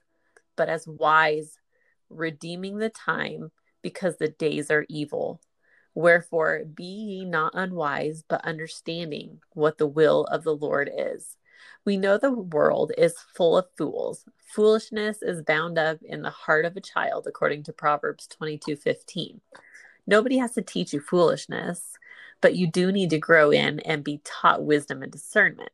but 0.56 0.68
as 0.68 0.86
wise, 0.86 1.58
redeeming 2.08 2.78
the 2.78 2.90
time 2.90 3.50
because 3.82 4.16
the 4.16 4.28
days 4.28 4.70
are 4.70 4.86
evil. 4.88 5.40
Wherefore, 5.94 6.64
be 6.64 6.84
ye 6.84 7.24
not 7.24 7.52
unwise, 7.54 8.22
but 8.28 8.44
understanding 8.44 9.40
what 9.54 9.78
the 9.78 9.86
will 9.86 10.24
of 10.24 10.44
the 10.44 10.54
Lord 10.54 10.90
is. 10.94 11.36
We 11.84 11.96
know 11.96 12.18
the 12.18 12.32
world 12.32 12.92
is 12.98 13.14
full 13.34 13.56
of 13.56 13.66
fools. 13.78 14.24
Foolishness 14.54 15.22
is 15.22 15.42
bound 15.42 15.78
up 15.78 15.98
in 16.02 16.22
the 16.22 16.30
heart 16.30 16.64
of 16.64 16.76
a 16.76 16.80
child, 16.80 17.26
according 17.26 17.62
to 17.64 17.72
Proverbs 17.72 18.26
22 18.26 18.76
15. 18.76 19.40
Nobody 20.06 20.38
has 20.38 20.52
to 20.52 20.62
teach 20.62 20.92
you 20.92 21.00
foolishness, 21.00 21.92
but 22.40 22.54
you 22.54 22.66
do 22.66 22.92
need 22.92 23.10
to 23.10 23.18
grow 23.18 23.50
in 23.50 23.80
and 23.80 24.04
be 24.04 24.20
taught 24.24 24.64
wisdom 24.64 25.02
and 25.02 25.10
discernment. 25.10 25.70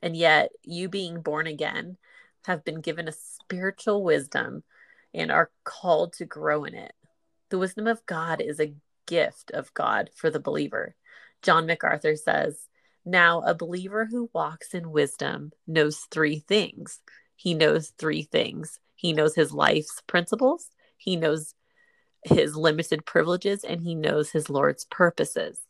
And 0.00 0.16
yet, 0.16 0.52
you 0.62 0.88
being 0.88 1.20
born 1.20 1.46
again 1.46 1.96
have 2.44 2.64
been 2.64 2.80
given 2.80 3.08
a 3.08 3.12
spiritual 3.12 4.04
wisdom 4.04 4.62
and 5.12 5.30
are 5.30 5.50
called 5.64 6.12
to 6.14 6.24
grow 6.24 6.64
in 6.64 6.74
it. 6.74 6.92
The 7.50 7.58
wisdom 7.58 7.86
of 7.86 8.04
God 8.06 8.40
is 8.40 8.60
a 8.60 8.74
gift 9.06 9.50
of 9.52 9.72
God 9.74 10.10
for 10.14 10.30
the 10.30 10.40
believer. 10.40 10.94
John 11.42 11.66
MacArthur 11.66 12.16
says, 12.16 12.68
Now 13.04 13.40
a 13.42 13.54
believer 13.54 14.06
who 14.06 14.30
walks 14.32 14.74
in 14.74 14.92
wisdom 14.92 15.52
knows 15.66 16.06
three 16.10 16.38
things. 16.40 17.00
He 17.36 17.54
knows 17.54 17.92
three 17.98 18.22
things. 18.22 18.78
He 18.94 19.12
knows 19.12 19.34
his 19.34 19.52
life's 19.52 20.02
principles, 20.06 20.70
he 20.96 21.16
knows 21.16 21.54
his 22.24 22.56
limited 22.56 23.04
privileges, 23.04 23.64
and 23.64 23.80
he 23.80 23.94
knows 23.94 24.30
his 24.30 24.50
Lord's 24.50 24.84
purposes. 24.84 25.60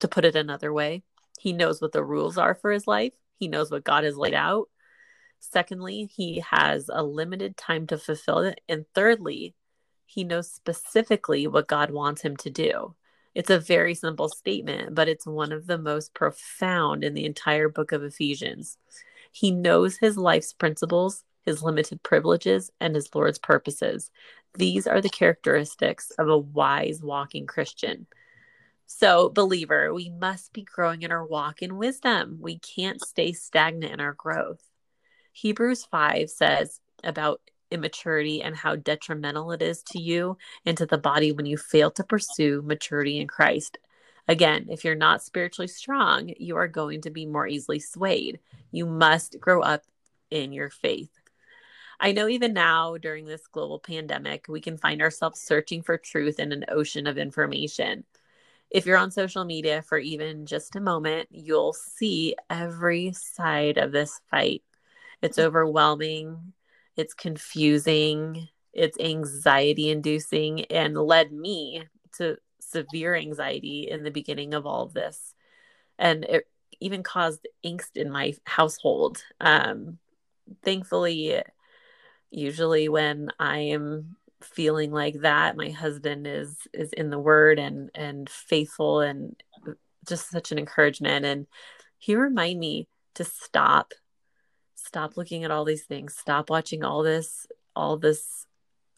To 0.00 0.08
put 0.08 0.24
it 0.24 0.36
another 0.36 0.72
way, 0.72 1.02
he 1.38 1.52
knows 1.52 1.80
what 1.80 1.92
the 1.92 2.04
rules 2.04 2.38
are 2.38 2.54
for 2.54 2.70
his 2.70 2.86
life, 2.86 3.12
he 3.38 3.48
knows 3.48 3.70
what 3.70 3.84
God 3.84 4.04
has 4.04 4.16
laid 4.16 4.34
out. 4.34 4.68
Secondly, 5.40 6.10
he 6.14 6.40
has 6.50 6.90
a 6.92 7.02
limited 7.02 7.56
time 7.56 7.86
to 7.86 7.96
fulfill 7.96 8.40
it. 8.40 8.60
And 8.68 8.84
thirdly, 8.94 9.54
he 10.04 10.22
knows 10.24 10.50
specifically 10.50 11.46
what 11.46 11.66
God 11.66 11.90
wants 11.90 12.22
him 12.22 12.36
to 12.38 12.50
do. 12.50 12.94
It's 13.34 13.48
a 13.48 13.58
very 13.58 13.94
simple 13.94 14.28
statement, 14.28 14.94
but 14.94 15.08
it's 15.08 15.26
one 15.26 15.52
of 15.52 15.66
the 15.66 15.78
most 15.78 16.12
profound 16.14 17.04
in 17.04 17.14
the 17.14 17.24
entire 17.24 17.68
book 17.68 17.92
of 17.92 18.02
Ephesians. 18.02 18.76
He 19.32 19.50
knows 19.50 19.96
his 19.96 20.18
life's 20.18 20.52
principles, 20.52 21.24
his 21.42 21.62
limited 21.62 22.02
privileges, 22.02 22.70
and 22.80 22.94
his 22.94 23.14
Lord's 23.14 23.38
purposes. 23.38 24.10
These 24.54 24.86
are 24.86 25.00
the 25.00 25.08
characteristics 25.08 26.10
of 26.18 26.28
a 26.28 26.38
wise 26.38 27.00
walking 27.02 27.46
Christian. 27.46 28.06
So, 28.86 29.28
believer, 29.28 29.94
we 29.94 30.10
must 30.10 30.52
be 30.52 30.62
growing 30.62 31.02
in 31.02 31.12
our 31.12 31.24
walk 31.24 31.62
in 31.62 31.76
wisdom. 31.76 32.38
We 32.40 32.58
can't 32.58 33.00
stay 33.00 33.32
stagnant 33.32 33.92
in 33.92 34.00
our 34.00 34.14
growth. 34.14 34.62
Hebrews 35.32 35.84
5 35.84 36.28
says 36.28 36.80
about 37.04 37.40
immaturity 37.70 38.42
and 38.42 38.56
how 38.56 38.74
detrimental 38.74 39.52
it 39.52 39.62
is 39.62 39.82
to 39.84 40.00
you 40.00 40.36
and 40.66 40.76
to 40.76 40.86
the 40.86 40.98
body 40.98 41.30
when 41.30 41.46
you 41.46 41.56
fail 41.56 41.90
to 41.92 42.04
pursue 42.04 42.62
maturity 42.62 43.20
in 43.20 43.28
Christ. 43.28 43.78
Again, 44.26 44.66
if 44.68 44.84
you're 44.84 44.94
not 44.94 45.22
spiritually 45.22 45.68
strong, 45.68 46.32
you 46.36 46.56
are 46.56 46.68
going 46.68 47.02
to 47.02 47.10
be 47.10 47.26
more 47.26 47.46
easily 47.46 47.78
swayed. 47.78 48.40
You 48.70 48.86
must 48.86 49.38
grow 49.40 49.62
up 49.62 49.84
in 50.30 50.52
your 50.52 50.70
faith. 50.70 51.19
I 52.00 52.12
know 52.12 52.28
even 52.28 52.54
now 52.54 52.96
during 52.96 53.26
this 53.26 53.46
global 53.46 53.78
pandemic, 53.78 54.46
we 54.48 54.60
can 54.60 54.78
find 54.78 55.02
ourselves 55.02 55.40
searching 55.40 55.82
for 55.82 55.98
truth 55.98 56.40
in 56.40 56.50
an 56.50 56.64
ocean 56.68 57.06
of 57.06 57.18
information. 57.18 58.04
If 58.70 58.86
you're 58.86 58.96
on 58.96 59.10
social 59.10 59.44
media 59.44 59.82
for 59.82 59.98
even 59.98 60.46
just 60.46 60.76
a 60.76 60.80
moment, 60.80 61.28
you'll 61.30 61.74
see 61.74 62.36
every 62.48 63.12
side 63.12 63.78
of 63.78 63.92
this 63.92 64.20
fight. 64.30 64.62
It's 65.22 65.38
overwhelming 65.38 66.52
it's 67.00 67.14
confusing, 67.14 68.48
it's 68.72 68.98
anxiety 69.00 69.90
inducing, 69.90 70.66
and 70.66 70.96
led 70.96 71.32
me 71.32 71.84
to 72.16 72.36
severe 72.60 73.14
anxiety 73.14 73.88
in 73.90 74.04
the 74.04 74.10
beginning 74.10 74.54
of 74.54 74.66
all 74.66 74.84
of 74.84 74.92
this. 74.92 75.34
And 75.98 76.24
it 76.24 76.46
even 76.78 77.02
caused 77.02 77.46
angst 77.64 77.96
in 77.96 78.10
my 78.10 78.34
household. 78.44 79.22
Um, 79.40 79.98
thankfully, 80.62 81.42
usually 82.30 82.88
when 82.88 83.28
I 83.38 83.58
am 83.58 84.16
feeling 84.42 84.90
like 84.90 85.20
that, 85.20 85.56
my 85.56 85.70
husband 85.70 86.26
is 86.26 86.56
is 86.72 86.92
in 86.92 87.10
the 87.10 87.18
word 87.18 87.58
and 87.58 87.90
and 87.94 88.28
faithful 88.28 89.00
and 89.00 89.36
just 90.06 90.30
such 90.30 90.50
an 90.52 90.58
encouragement. 90.58 91.24
And 91.24 91.46
he 91.98 92.16
remind 92.16 92.58
me 92.58 92.88
to 93.14 93.24
stop 93.24 93.92
stop 94.74 95.16
looking 95.16 95.44
at 95.44 95.50
all 95.50 95.64
these 95.64 95.84
things 95.84 96.16
stop 96.16 96.50
watching 96.50 96.82
all 96.82 97.02
this 97.02 97.46
all 97.76 97.96
this 97.96 98.46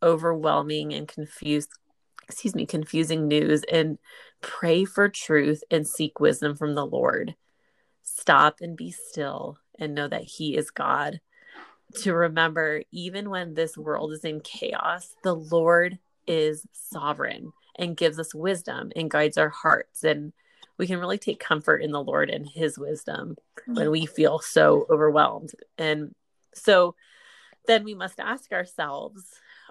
overwhelming 0.03 0.95
and 0.95 1.09
confused 1.09 1.71
excuse 2.29 2.55
me 2.55 2.65
confusing 2.65 3.27
news 3.29 3.63
and 3.71 3.99
pray 4.41 4.85
for 4.85 5.09
truth 5.09 5.63
and 5.71 5.87
seek 5.87 6.21
wisdom 6.21 6.57
from 6.57 6.75
the 6.75 6.87
lord 6.87 7.35
stop 8.03 8.57
and 8.61 8.77
be 8.77 8.91
still 8.91 9.59
and 9.79 9.95
know 9.95 10.09
that 10.09 10.25
he 10.25 10.57
is 10.57 10.71
god 10.71 11.21
to 11.95 12.15
remember 12.15 12.83
even 12.91 13.31
when 13.31 13.55
this 13.55 13.77
world 13.77 14.13
is 14.13 14.25
in 14.25 14.41
chaos 14.41 15.15
the 15.23 15.35
lord 15.35 15.99
is 16.27 16.67
sovereign 16.73 17.53
and 17.77 17.97
gives 17.97 18.19
us 18.19 18.35
wisdom 18.35 18.93
and 18.97 19.11
guides 19.11 19.39
our 19.39 19.49
hearts. 19.49 20.05
And 20.05 20.33
we 20.79 20.87
can 20.87 20.99
really 20.99 21.19
take 21.19 21.41
comfort 21.41 21.83
in 21.83 21.93
the 21.93 22.03
Lord 22.03 22.31
and 22.31 22.49
his 22.49 22.79
wisdom 22.79 23.37
when 23.67 23.91
we 23.91 24.07
feel 24.07 24.39
so 24.41 24.87
overwhelmed. 24.91 25.53
And 25.79 26.15
so 26.55 26.95
then 27.67 27.85
we 27.85 27.95
must 27.95 28.19
ask 28.19 28.53
ourselves 28.53 29.25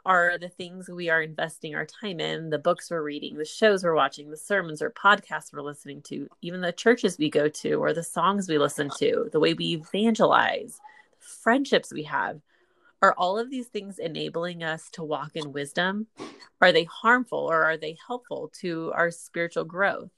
are 0.04 0.40
the 0.40 0.50
things 0.50 0.90
we 0.90 1.10
are 1.10 1.22
investing 1.22 1.76
our 1.76 1.86
time 1.86 2.20
in, 2.20 2.50
the 2.50 2.58
books 2.58 2.90
we're 2.90 3.04
reading, 3.04 3.38
the 3.38 3.46
shows 3.46 3.84
we're 3.84 3.94
watching, 3.94 4.32
the 4.32 4.38
sermons 4.38 4.82
or 4.82 4.90
podcasts 4.90 5.54
we're 5.54 5.62
listening 5.62 6.02
to, 6.02 6.28
even 6.42 6.62
the 6.62 6.72
churches 6.72 7.20
we 7.20 7.30
go 7.30 7.48
to, 7.48 7.76
or 7.76 7.94
the 7.94 8.02
songs 8.02 8.50
we 8.50 8.58
listen 8.58 8.90
to, 8.98 9.30
the 9.32 9.40
way 9.40 9.54
we 9.54 9.74
evangelize, 9.74 10.82
friendships 11.22 11.94
we 11.94 12.04
have. 12.04 12.42
Are 13.02 13.16
all 13.18 13.40
of 13.40 13.50
these 13.50 13.68
things 13.68 13.98
enabling 13.98 14.64
us 14.64 14.90
to 14.92 15.04
walk 15.04 15.32
in 15.36 15.54
wisdom? 15.54 16.08
Are 16.62 16.72
they 16.72 16.84
harmful 16.84 17.40
or 17.40 17.64
are 17.64 17.78
they 17.78 17.98
helpful 18.06 18.52
to 18.62 18.92
our 18.94 19.10
spiritual 19.10 19.64
growth? 19.64 20.12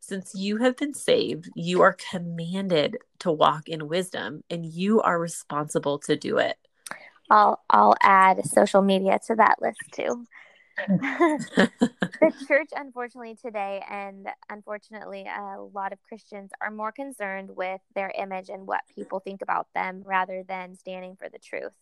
Since 0.00 0.34
you 0.34 0.58
have 0.58 0.76
been 0.76 0.94
saved, 0.94 1.50
you 1.54 1.80
are 1.80 1.96
commanded 2.10 2.98
to 3.20 3.32
walk 3.32 3.68
in 3.68 3.88
wisdom 3.88 4.44
and 4.50 4.66
you 4.66 5.00
are 5.00 5.18
responsible 5.18 5.98
to 6.00 6.14
do 6.14 6.38
it. 6.38 6.58
I'll 7.30 7.62
I'll 7.70 7.96
add 8.02 8.44
social 8.44 8.82
media 8.82 9.18
to 9.26 9.34
that 9.36 9.56
list 9.60 9.80
too. 9.92 10.26
The 10.76 12.32
church 12.48 12.70
unfortunately 12.74 13.36
today 13.40 13.82
and 13.88 14.28
unfortunately 14.50 15.24
a 15.26 15.60
lot 15.60 15.92
of 15.92 16.02
Christians 16.02 16.50
are 16.60 16.70
more 16.70 16.92
concerned 16.92 17.50
with 17.56 17.80
their 17.94 18.12
image 18.18 18.48
and 18.48 18.66
what 18.66 18.82
people 18.94 19.20
think 19.20 19.42
about 19.42 19.68
them 19.74 20.02
rather 20.04 20.42
than 20.46 20.76
standing 20.76 21.16
for 21.16 21.28
the 21.28 21.38
truth. 21.38 21.72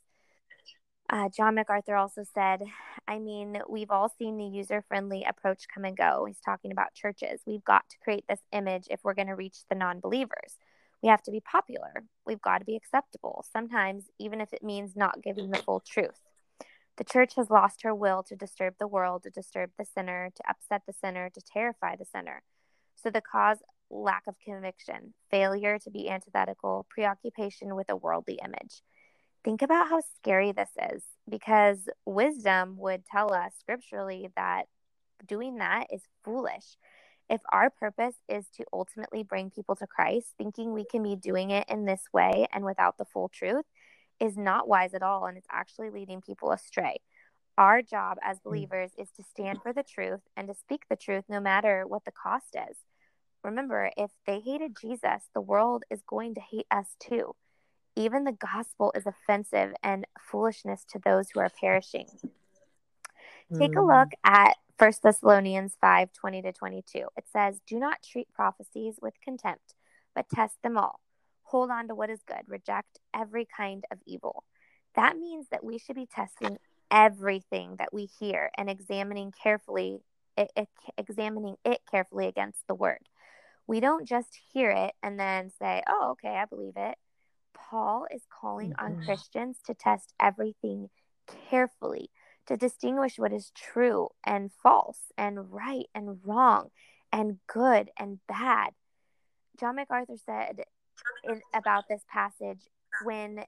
Uh, 1.11 1.28
John 1.28 1.57
MacArthur 1.57 1.94
also 1.94 2.24
said, 2.35 2.62
I 3.07 3.18
mean, 3.18 3.59
we've 3.68 3.90
all 3.90 4.09
seen 4.18 4.38
the 4.38 4.46
user 4.46 4.83
friendly 4.88 5.24
approach 5.28 5.66
come 5.72 5.85
and 5.85 5.96
go. 5.96 6.24
He's 6.26 6.40
talking 6.40 6.72
about 6.72 6.94
churches. 6.94 7.42
We've 7.46 7.64
got 7.64 7.83
to 7.90 7.98
create 8.02 8.24
this 8.28 8.40
image 8.50 8.87
if 8.90 9.00
we're 9.05 9.12
going 9.12 9.28
to 9.28 9.35
reach 9.35 9.59
the 9.68 9.74
non 9.74 10.00
believers. 10.00 10.57
We 11.02 11.11
have 11.11 11.22
to 11.24 11.31
be 11.31 11.40
popular. 11.40 12.05
We've 12.24 12.40
got 12.40 12.59
to 12.59 12.64
be 12.64 12.76
acceptable, 12.76 13.44
sometimes, 13.52 14.05
even 14.18 14.40
if 14.40 14.55
it 14.55 14.62
means 14.62 14.96
not 14.96 15.22
giving 15.22 15.50
the 15.50 15.59
full 15.59 15.81
truth. 15.81 16.20
The 16.96 17.05
church 17.05 17.35
has 17.37 17.50
lost 17.50 17.83
her 17.83 17.94
will 17.94 18.22
to 18.24 18.37
disturb 18.37 18.74
the 18.78 18.87
world, 18.87 19.22
to 19.22 19.31
disturb 19.31 19.70
the 19.78 19.85
sinner, 19.85 20.31
to 20.35 20.42
upset 20.48 20.83
the 20.87 20.92
sinner, 20.92 21.31
to 21.31 21.40
terrify 21.40 21.96
the 21.96 22.05
sinner. 22.05 22.42
So 22.94 23.11
the 23.11 23.22
cause 23.22 23.59
lack 23.90 24.26
of 24.26 24.37
conviction, 24.44 25.14
failure 25.31 25.78
to 25.78 25.90
be 25.90 26.09
antithetical, 26.09 26.87
preoccupation 26.88 27.74
with 27.74 27.90
a 27.90 27.96
worldly 27.96 28.38
image 28.44 28.83
think 29.44 29.62
about 29.62 29.88
how 29.88 30.00
scary 30.16 30.52
this 30.52 30.70
is 30.92 31.02
because 31.28 31.88
wisdom 32.07 32.76
would 32.78 33.05
tell 33.07 33.33
us 33.33 33.52
scripturally 33.59 34.28
that 34.37 34.66
doing 35.26 35.57
that 35.57 35.87
is 35.92 36.02
foolish. 36.24 36.76
If 37.31 37.40
our 37.50 37.70
purpose 37.70 38.16
is 38.28 38.46
to 38.57 38.64
ultimately 38.72 39.22
bring 39.22 39.50
people 39.50 39.76
to 39.76 39.87
Christ, 39.87 40.35
thinking 40.37 40.72
we 40.72 40.85
can 40.85 41.02
be 41.02 41.16
doing 41.16 41.50
it 41.50 41.68
in 41.68 41.85
this 41.85 42.02
way 42.12 42.46
and 42.52 42.64
without 42.64 42.98
the 42.98 43.05
full 43.05 43.28
truth 43.28 43.64
is 44.23 44.37
not 44.37 44.69
wise 44.69 44.95
at 44.95 45.03
all. 45.03 45.27
And 45.27 45.37
it's 45.37 45.49
actually 45.51 45.91
leading 45.91 46.23
people 46.23 46.53
astray. 46.53 46.99
Our 47.59 47.83
job 47.83 48.19
as 48.25 48.39
mm. 48.39 48.45
believers 48.45 48.93
is 48.97 49.11
to 49.17 49.23
stand 49.23 49.61
for 49.63 49.73
the 49.73 49.83
truth 49.83 50.23
and 50.37 50.49
to 50.49 50.55
speak 50.55 50.85
the 50.89 50.97
truth 50.97 51.25
no 51.29 51.41
matter 51.41 51.85
what 51.87 52.05
the 52.05 52.13
cost 52.13 52.57
is. 52.71 52.77
Remember, 53.45 53.91
if 53.97 54.11
they 54.27 54.41
hated 54.41 54.77
Jesus, 54.81 55.25
the 55.35 55.41
world 55.41 55.83
is 55.91 56.01
going 56.09 56.35
to 56.37 56.41
hate 56.41 56.67
us 56.71 56.97
too 57.01 57.35
even 57.97 58.25
the 58.25 58.33
gospel 58.33 58.93
is 58.95 59.07
offensive 59.07 59.75
and 59.83 60.07
foolishness 60.19 60.85
to 60.91 60.99
those 60.99 61.31
who 61.31 61.41
are 61.41 61.51
perishing. 61.61 62.07
Take 63.59 63.77
a 63.77 63.81
hmm. 63.81 63.91
look 63.91 64.09
at 64.25 64.57
1 64.79 64.93
Thessalonians 65.03 65.77
5 65.81 66.13
20 66.13 66.43
to 66.43 66.53
22. 66.53 67.07
It 67.17 67.25
says, 67.33 67.61
Do 67.67 67.79
not 67.79 68.03
treat 68.03 68.33
prophecies 68.33 68.99
with 69.03 69.15
contempt, 69.23 69.75
but 70.15 70.29
test 70.31 70.57
them 70.63 70.79
all. 70.79 71.01
Hold 71.53 71.71
on 71.71 71.88
to 71.88 71.95
what 71.95 72.09
is 72.09 72.23
good, 72.27 72.49
reject 72.49 72.99
every 73.15 73.47
kind 73.47 73.85
of 73.93 73.99
evil. 74.07 74.45
That 74.97 75.19
means 75.19 75.49
that 75.51 75.62
we 75.62 75.77
should 75.77 75.97
be 75.97 76.07
testing 76.07 76.57
everything 76.91 77.77
that 77.79 77.93
we 77.93 78.07
hear 78.07 78.51
and 78.57 78.71
examining 78.71 79.33
carefully 79.43 80.01
it, 80.35 80.51
it, 80.57 80.69
examining 80.97 81.57
it 81.62 81.83
carefully 81.91 82.27
against 82.27 82.67
the 82.67 82.75
word. 82.75 83.07
We 83.67 83.81
don't 83.81 84.09
just 84.09 84.35
hear 84.55 84.71
it 84.71 84.95
and 85.03 85.21
then 85.21 85.51
say, 85.51 85.83
"Oh, 85.87 86.12
okay, 86.12 86.35
I 86.35 86.47
believe 86.47 86.73
it." 86.77 86.97
Paul 87.53 88.07
is 88.11 88.23
calling 88.41 88.71
mm-hmm. 88.71 88.85
on 88.87 89.05
Christians 89.05 89.59
to 89.67 89.75
test 89.75 90.15
everything 90.19 90.88
carefully, 91.51 92.09
to 92.47 92.57
distinguish 92.57 93.19
what 93.19 93.31
is 93.31 93.53
true 93.55 94.09
and 94.25 94.51
false, 94.62 95.12
and 95.19 95.53
right 95.53 95.85
and 95.95 96.19
wrong, 96.25 96.71
and 97.12 97.41
good 97.47 97.91
and 97.99 98.21
bad. 98.27 98.71
John 99.61 99.77
MacArthur 99.77 100.17
said 100.17 100.62
in, 101.25 101.41
about 101.55 101.85
this 101.88 102.03
passage 102.12 102.61
when 103.05 103.45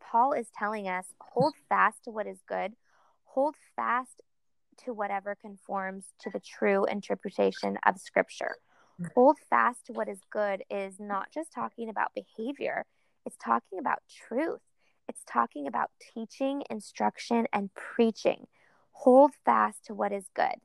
Paul 0.00 0.32
is 0.32 0.48
telling 0.56 0.88
us, 0.88 1.06
hold 1.20 1.54
fast 1.68 2.04
to 2.04 2.10
what 2.10 2.26
is 2.26 2.38
good, 2.48 2.72
hold 3.24 3.54
fast 3.76 4.22
to 4.84 4.92
whatever 4.92 5.36
conforms 5.40 6.06
to 6.20 6.30
the 6.30 6.40
true 6.40 6.84
interpretation 6.84 7.78
of 7.86 7.98
Scripture. 7.98 8.56
Hold 9.14 9.38
fast 9.50 9.86
to 9.86 9.92
what 9.92 10.08
is 10.08 10.20
good 10.30 10.62
is 10.70 11.00
not 11.00 11.32
just 11.32 11.52
talking 11.52 11.88
about 11.88 12.12
behavior, 12.14 12.84
it's 13.26 13.36
talking 13.42 13.78
about 13.78 13.98
truth. 14.28 14.60
It's 15.08 15.22
talking 15.26 15.66
about 15.66 15.90
teaching, 16.14 16.62
instruction, 16.70 17.46
and 17.52 17.70
preaching. 17.74 18.46
Hold 18.92 19.32
fast 19.44 19.84
to 19.86 19.94
what 19.94 20.12
is 20.12 20.26
good. 20.34 20.56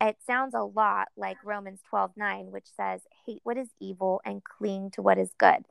It 0.00 0.16
sounds 0.24 0.54
a 0.54 0.62
lot 0.62 1.08
like 1.16 1.38
Romans 1.44 1.80
12 1.88 2.12
9, 2.16 2.52
which 2.52 2.68
says, 2.76 3.02
hate 3.28 3.40
what 3.44 3.58
is 3.58 3.68
evil 3.80 4.20
and 4.24 4.42
cling 4.42 4.90
to 4.92 5.02
what 5.02 5.18
is 5.18 5.30
good. 5.38 5.64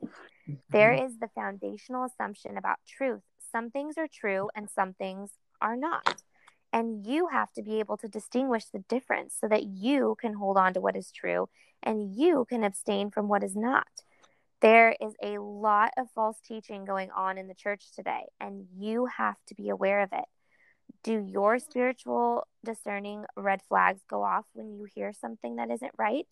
There 0.70 0.92
mm-hmm. 0.92 1.04
the 1.18 1.28
foundational 1.34 2.04
assumption 2.04 2.56
about 2.56 2.78
truth. 2.86 3.22
Some 3.52 3.70
things 3.70 3.96
are 3.98 4.08
true 4.12 4.48
and 4.54 4.70
some 4.70 4.94
things 4.94 5.30
are 5.60 5.76
not. 5.76 6.22
And 6.72 7.06
you 7.06 7.28
have 7.28 7.52
to 7.54 7.62
be 7.62 7.80
able 7.80 7.96
to 7.98 8.08
distinguish 8.08 8.66
the 8.66 8.84
difference 8.88 9.34
so 9.40 9.48
that 9.48 9.64
you 9.64 10.16
can 10.20 10.34
hold 10.34 10.56
on 10.56 10.74
to 10.74 10.80
what 10.80 10.96
is 10.96 11.10
true 11.10 11.48
and 11.82 12.14
you 12.14 12.46
can 12.48 12.62
abstain 12.62 13.10
from 13.10 13.28
what 13.28 13.42
is 13.42 13.56
not. 13.56 13.88
There 14.60 14.94
is 15.00 15.14
a 15.22 15.38
lot 15.38 15.92
of 15.96 16.10
false 16.14 16.38
teaching 16.44 16.84
going 16.84 17.10
on 17.10 17.38
in 17.38 17.46
the 17.46 17.54
church 17.54 17.92
today, 17.94 18.24
and 18.40 18.66
you 18.76 19.06
have 19.06 19.36
to 19.46 19.54
be 19.54 19.68
aware 19.68 20.00
of 20.00 20.10
it. 20.12 20.24
Do 21.04 21.24
your 21.24 21.60
spiritual 21.60 22.44
discerning 22.64 23.24
red 23.36 23.62
flags 23.68 24.00
go 24.10 24.24
off 24.24 24.46
when 24.54 24.74
you 24.74 24.88
hear 24.92 25.12
something 25.12 25.56
that 25.56 25.70
isn't 25.70 25.92
right? 25.96 26.26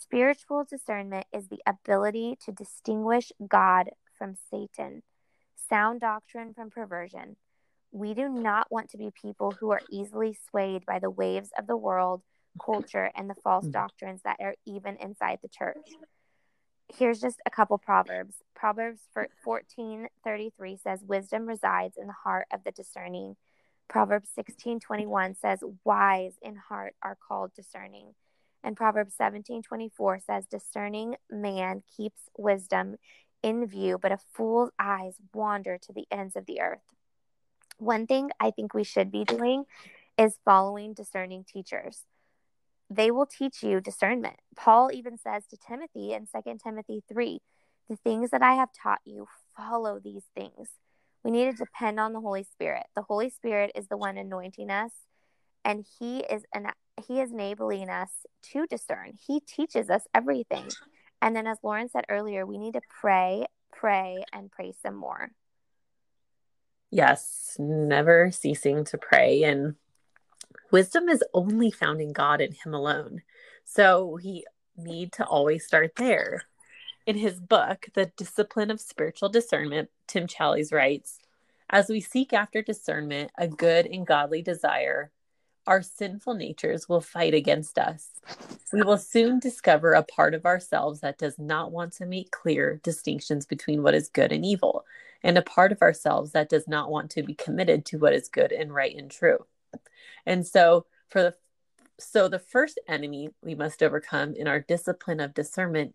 Spiritual 0.00 0.64
discernment 0.64 1.26
is 1.32 1.48
the 1.48 1.60
ability 1.66 2.36
to 2.44 2.52
distinguish 2.52 3.30
God 3.46 3.90
from 4.18 4.34
Satan, 4.50 5.02
sound 5.68 6.00
doctrine 6.00 6.52
from 6.52 6.70
perversion. 6.70 7.36
We 7.92 8.14
do 8.14 8.28
not 8.28 8.72
want 8.72 8.90
to 8.90 8.98
be 8.98 9.10
people 9.10 9.52
who 9.52 9.70
are 9.70 9.82
easily 9.90 10.36
swayed 10.50 10.84
by 10.84 10.98
the 10.98 11.10
waves 11.10 11.50
of 11.56 11.66
the 11.66 11.76
world, 11.76 12.22
culture, 12.64 13.10
and 13.14 13.30
the 13.30 13.36
false 13.36 13.66
mm. 13.66 13.72
doctrines 13.72 14.22
that 14.24 14.38
are 14.40 14.54
even 14.66 14.96
inside 14.96 15.38
the 15.42 15.48
church 15.48 15.76
here's 16.96 17.20
just 17.20 17.40
a 17.46 17.50
couple 17.50 17.78
proverbs. 17.78 18.42
Proverbs 18.54 19.00
14:33 19.46 20.80
says 20.80 21.02
wisdom 21.04 21.46
resides 21.46 21.96
in 21.96 22.06
the 22.06 22.12
heart 22.12 22.46
of 22.52 22.64
the 22.64 22.72
discerning. 22.72 23.36
Proverbs 23.88 24.30
16:21 24.36 25.36
says 25.36 25.62
wise 25.84 26.38
in 26.42 26.56
heart 26.56 26.94
are 27.02 27.16
called 27.16 27.54
discerning. 27.54 28.14
And 28.62 28.76
Proverbs 28.76 29.14
17:24 29.16 30.20
says 30.20 30.46
discerning 30.46 31.16
man 31.30 31.82
keeps 31.96 32.20
wisdom 32.36 32.96
in 33.42 33.66
view, 33.66 33.98
but 33.98 34.12
a 34.12 34.18
fool's 34.18 34.70
eyes 34.78 35.16
wander 35.32 35.78
to 35.78 35.92
the 35.92 36.06
ends 36.10 36.36
of 36.36 36.46
the 36.46 36.60
earth. 36.60 36.94
One 37.78 38.06
thing 38.06 38.30
I 38.38 38.50
think 38.50 38.74
we 38.74 38.84
should 38.84 39.10
be 39.10 39.24
doing 39.24 39.64
is 40.18 40.38
following 40.44 40.92
discerning 40.92 41.44
teachers 41.44 42.04
they 42.90 43.10
will 43.10 43.26
teach 43.26 43.62
you 43.62 43.80
discernment. 43.80 44.36
Paul 44.56 44.90
even 44.92 45.16
says 45.16 45.46
to 45.46 45.56
Timothy 45.56 46.12
in 46.12 46.26
2 46.26 46.58
Timothy 46.62 47.02
3 47.08 47.40
the 47.88 47.96
things 47.96 48.30
that 48.30 48.42
I 48.42 48.54
have 48.54 48.70
taught 48.72 49.00
you, 49.04 49.26
follow 49.56 49.98
these 49.98 50.24
things. 50.34 50.70
We 51.24 51.30
need 51.30 51.50
to 51.50 51.56
depend 51.56 51.98
on 51.98 52.12
the 52.12 52.20
Holy 52.20 52.44
Spirit. 52.44 52.86
The 52.94 53.02
Holy 53.02 53.30
Spirit 53.30 53.72
is 53.74 53.88
the 53.88 53.96
one 53.96 54.16
anointing 54.16 54.70
us, 54.70 54.92
and 55.64 55.84
He 55.98 56.20
is 56.20 56.44
an 56.54 56.66
He 57.06 57.20
is 57.20 57.32
enabling 57.32 57.88
us 57.88 58.10
to 58.52 58.66
discern. 58.66 59.12
He 59.26 59.40
teaches 59.40 59.90
us 59.90 60.04
everything. 60.14 60.68
And 61.22 61.36
then, 61.36 61.46
as 61.46 61.58
Lauren 61.62 61.88
said 61.88 62.04
earlier, 62.08 62.46
we 62.46 62.58
need 62.58 62.74
to 62.74 62.80
pray, 63.00 63.44
pray, 63.72 64.24
and 64.32 64.50
pray 64.50 64.72
some 64.82 64.94
more. 64.94 65.32
Yes, 66.90 67.56
never 67.58 68.30
ceasing 68.30 68.84
to 68.84 68.98
pray 68.98 69.42
and 69.44 69.76
wisdom 70.70 71.08
is 71.08 71.22
only 71.32 71.70
found 71.70 72.00
in 72.00 72.12
God 72.12 72.40
and 72.40 72.54
Him 72.54 72.74
alone. 72.74 73.22
So 73.64 74.18
we 74.22 74.44
need 74.76 75.12
to 75.12 75.24
always 75.24 75.66
start 75.66 75.92
there. 75.96 76.42
In 77.06 77.16
his 77.16 77.40
book, 77.40 77.86
The 77.94 78.06
Discipline 78.16 78.70
of 78.70 78.80
Spiritual 78.80 79.30
Discernment, 79.30 79.90
Tim 80.06 80.26
Challies 80.26 80.72
writes 80.72 81.18
As 81.68 81.88
we 81.88 82.00
seek 82.00 82.32
after 82.32 82.62
discernment, 82.62 83.30
a 83.38 83.48
good 83.48 83.86
and 83.86 84.06
godly 84.06 84.42
desire, 84.42 85.10
our 85.66 85.82
sinful 85.82 86.34
natures 86.34 86.88
will 86.88 87.00
fight 87.00 87.34
against 87.34 87.78
us. 87.78 88.10
We 88.72 88.82
will 88.82 88.98
soon 88.98 89.38
discover 89.38 89.92
a 89.92 90.02
part 90.02 90.34
of 90.34 90.46
ourselves 90.46 91.00
that 91.00 91.18
does 91.18 91.38
not 91.38 91.72
want 91.72 91.92
to 91.94 92.06
make 92.06 92.30
clear 92.30 92.80
distinctions 92.82 93.46
between 93.46 93.82
what 93.82 93.94
is 93.94 94.08
good 94.08 94.32
and 94.32 94.44
evil, 94.44 94.84
and 95.22 95.36
a 95.36 95.42
part 95.42 95.72
of 95.72 95.82
ourselves 95.82 96.32
that 96.32 96.48
does 96.48 96.66
not 96.66 96.90
want 96.90 97.10
to 97.12 97.22
be 97.22 97.34
committed 97.34 97.84
to 97.86 97.98
what 97.98 98.14
is 98.14 98.28
good 98.28 98.52
and 98.52 98.74
right 98.74 98.96
and 98.96 99.10
true. 99.10 99.44
And 100.26 100.46
so, 100.46 100.86
for 101.08 101.22
the 101.22 101.34
so 101.98 102.28
the 102.28 102.38
first 102.38 102.80
enemy 102.88 103.28
we 103.42 103.54
must 103.54 103.82
overcome 103.82 104.34
in 104.34 104.48
our 104.48 104.60
discipline 104.60 105.20
of 105.20 105.34
discernment 105.34 105.94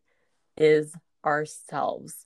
is 0.56 0.94
ourselves. 1.26 2.26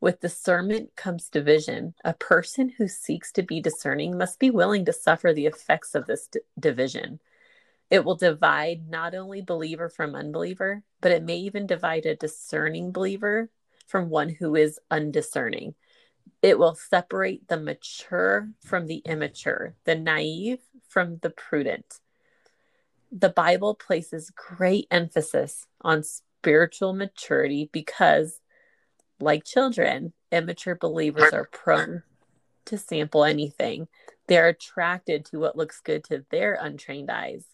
With 0.00 0.20
discernment 0.20 0.96
comes 0.96 1.28
division. 1.28 1.94
A 2.04 2.14
person 2.14 2.70
who 2.70 2.88
seeks 2.88 3.32
to 3.32 3.42
be 3.42 3.60
discerning 3.60 4.16
must 4.16 4.38
be 4.38 4.50
willing 4.50 4.86
to 4.86 4.92
suffer 4.92 5.32
the 5.32 5.46
effects 5.46 5.94
of 5.94 6.06
this 6.06 6.26
d- 6.26 6.40
division. 6.58 7.20
It 7.90 8.04
will 8.04 8.16
divide 8.16 8.88
not 8.88 9.14
only 9.14 9.42
believer 9.42 9.88
from 9.90 10.14
unbeliever, 10.14 10.84
but 11.00 11.12
it 11.12 11.22
may 11.22 11.36
even 11.36 11.66
divide 11.66 12.06
a 12.06 12.16
discerning 12.16 12.92
believer 12.92 13.50
from 13.86 14.08
one 14.08 14.30
who 14.30 14.54
is 14.54 14.78
undiscerning. 14.90 15.74
It 16.40 16.58
will 16.58 16.74
separate 16.74 17.48
the 17.48 17.58
mature 17.58 18.48
from 18.64 18.86
the 18.86 19.02
immature, 19.04 19.74
the 19.84 19.96
naive 19.96 20.60
from 20.88 21.18
the 21.18 21.30
prudent. 21.30 22.00
The 23.12 23.28
Bible 23.28 23.74
places 23.74 24.30
great 24.30 24.86
emphasis 24.90 25.66
on 25.82 26.04
spiritual 26.04 26.94
maturity 26.94 27.68
because 27.72 28.40
like 29.20 29.44
children, 29.44 30.12
immature 30.32 30.74
believers 30.74 31.32
are 31.32 31.48
prone 31.52 32.02
to 32.66 32.78
sample 32.78 33.24
anything. 33.24 33.88
They're 34.28 34.48
attracted 34.48 35.24
to 35.26 35.38
what 35.38 35.56
looks 35.56 35.80
good 35.80 36.04
to 36.04 36.24
their 36.30 36.54
untrained 36.54 37.10
eyes. 37.10 37.44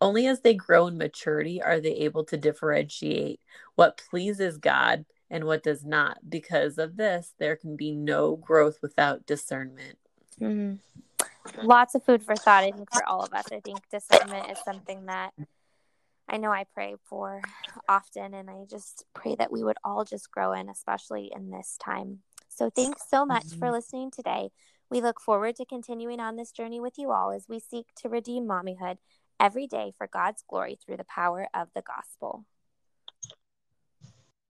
Only 0.00 0.26
as 0.26 0.40
they 0.40 0.54
grow 0.54 0.86
in 0.86 0.98
maturity 0.98 1.62
are 1.62 1.80
they 1.80 1.94
able 1.94 2.24
to 2.24 2.36
differentiate 2.36 3.40
what 3.74 4.02
pleases 4.10 4.58
God 4.58 5.04
and 5.30 5.44
what 5.44 5.62
does 5.62 5.84
not. 5.84 6.18
Because 6.28 6.78
of 6.78 6.96
this, 6.96 7.32
there 7.38 7.56
can 7.56 7.76
be 7.76 7.92
no 7.92 8.36
growth 8.36 8.78
without 8.82 9.26
discernment. 9.26 9.98
Mm-hmm. 10.40 11.66
Lots 11.66 11.94
of 11.94 12.04
food 12.04 12.22
for 12.22 12.36
thought, 12.36 12.64
I 12.64 12.72
think, 12.72 12.92
for 12.92 13.08
all 13.08 13.22
of 13.22 13.32
us. 13.32 13.46
I 13.50 13.60
think 13.60 13.80
discernment 13.90 14.50
is 14.50 14.58
something 14.64 15.06
that 15.06 15.32
I 16.28 16.38
know 16.38 16.50
I 16.50 16.64
pray 16.74 16.94
for 17.04 17.40
often, 17.88 18.34
and 18.34 18.50
I 18.50 18.64
just 18.68 19.04
pray 19.14 19.36
that 19.36 19.52
we 19.52 19.62
would 19.62 19.76
all 19.84 20.04
just 20.04 20.30
grow 20.30 20.52
in, 20.52 20.68
especially 20.68 21.30
in 21.34 21.50
this 21.50 21.76
time. 21.82 22.20
So, 22.48 22.70
thanks 22.70 23.02
so 23.08 23.24
much 23.24 23.46
for 23.50 23.66
mm-hmm. 23.66 23.74
listening 23.74 24.10
today. 24.10 24.50
We 24.90 25.00
look 25.00 25.20
forward 25.20 25.56
to 25.56 25.64
continuing 25.64 26.20
on 26.20 26.36
this 26.36 26.52
journey 26.52 26.80
with 26.80 26.94
you 26.96 27.10
all 27.10 27.30
as 27.30 27.46
we 27.48 27.60
seek 27.60 27.86
to 28.02 28.08
redeem 28.08 28.46
mommyhood 28.46 28.96
every 29.38 29.66
day 29.66 29.92
for 29.96 30.06
God's 30.06 30.42
glory 30.48 30.78
through 30.84 30.96
the 30.96 31.04
power 31.04 31.48
of 31.54 31.68
the 31.74 31.82
gospel. 31.82 32.44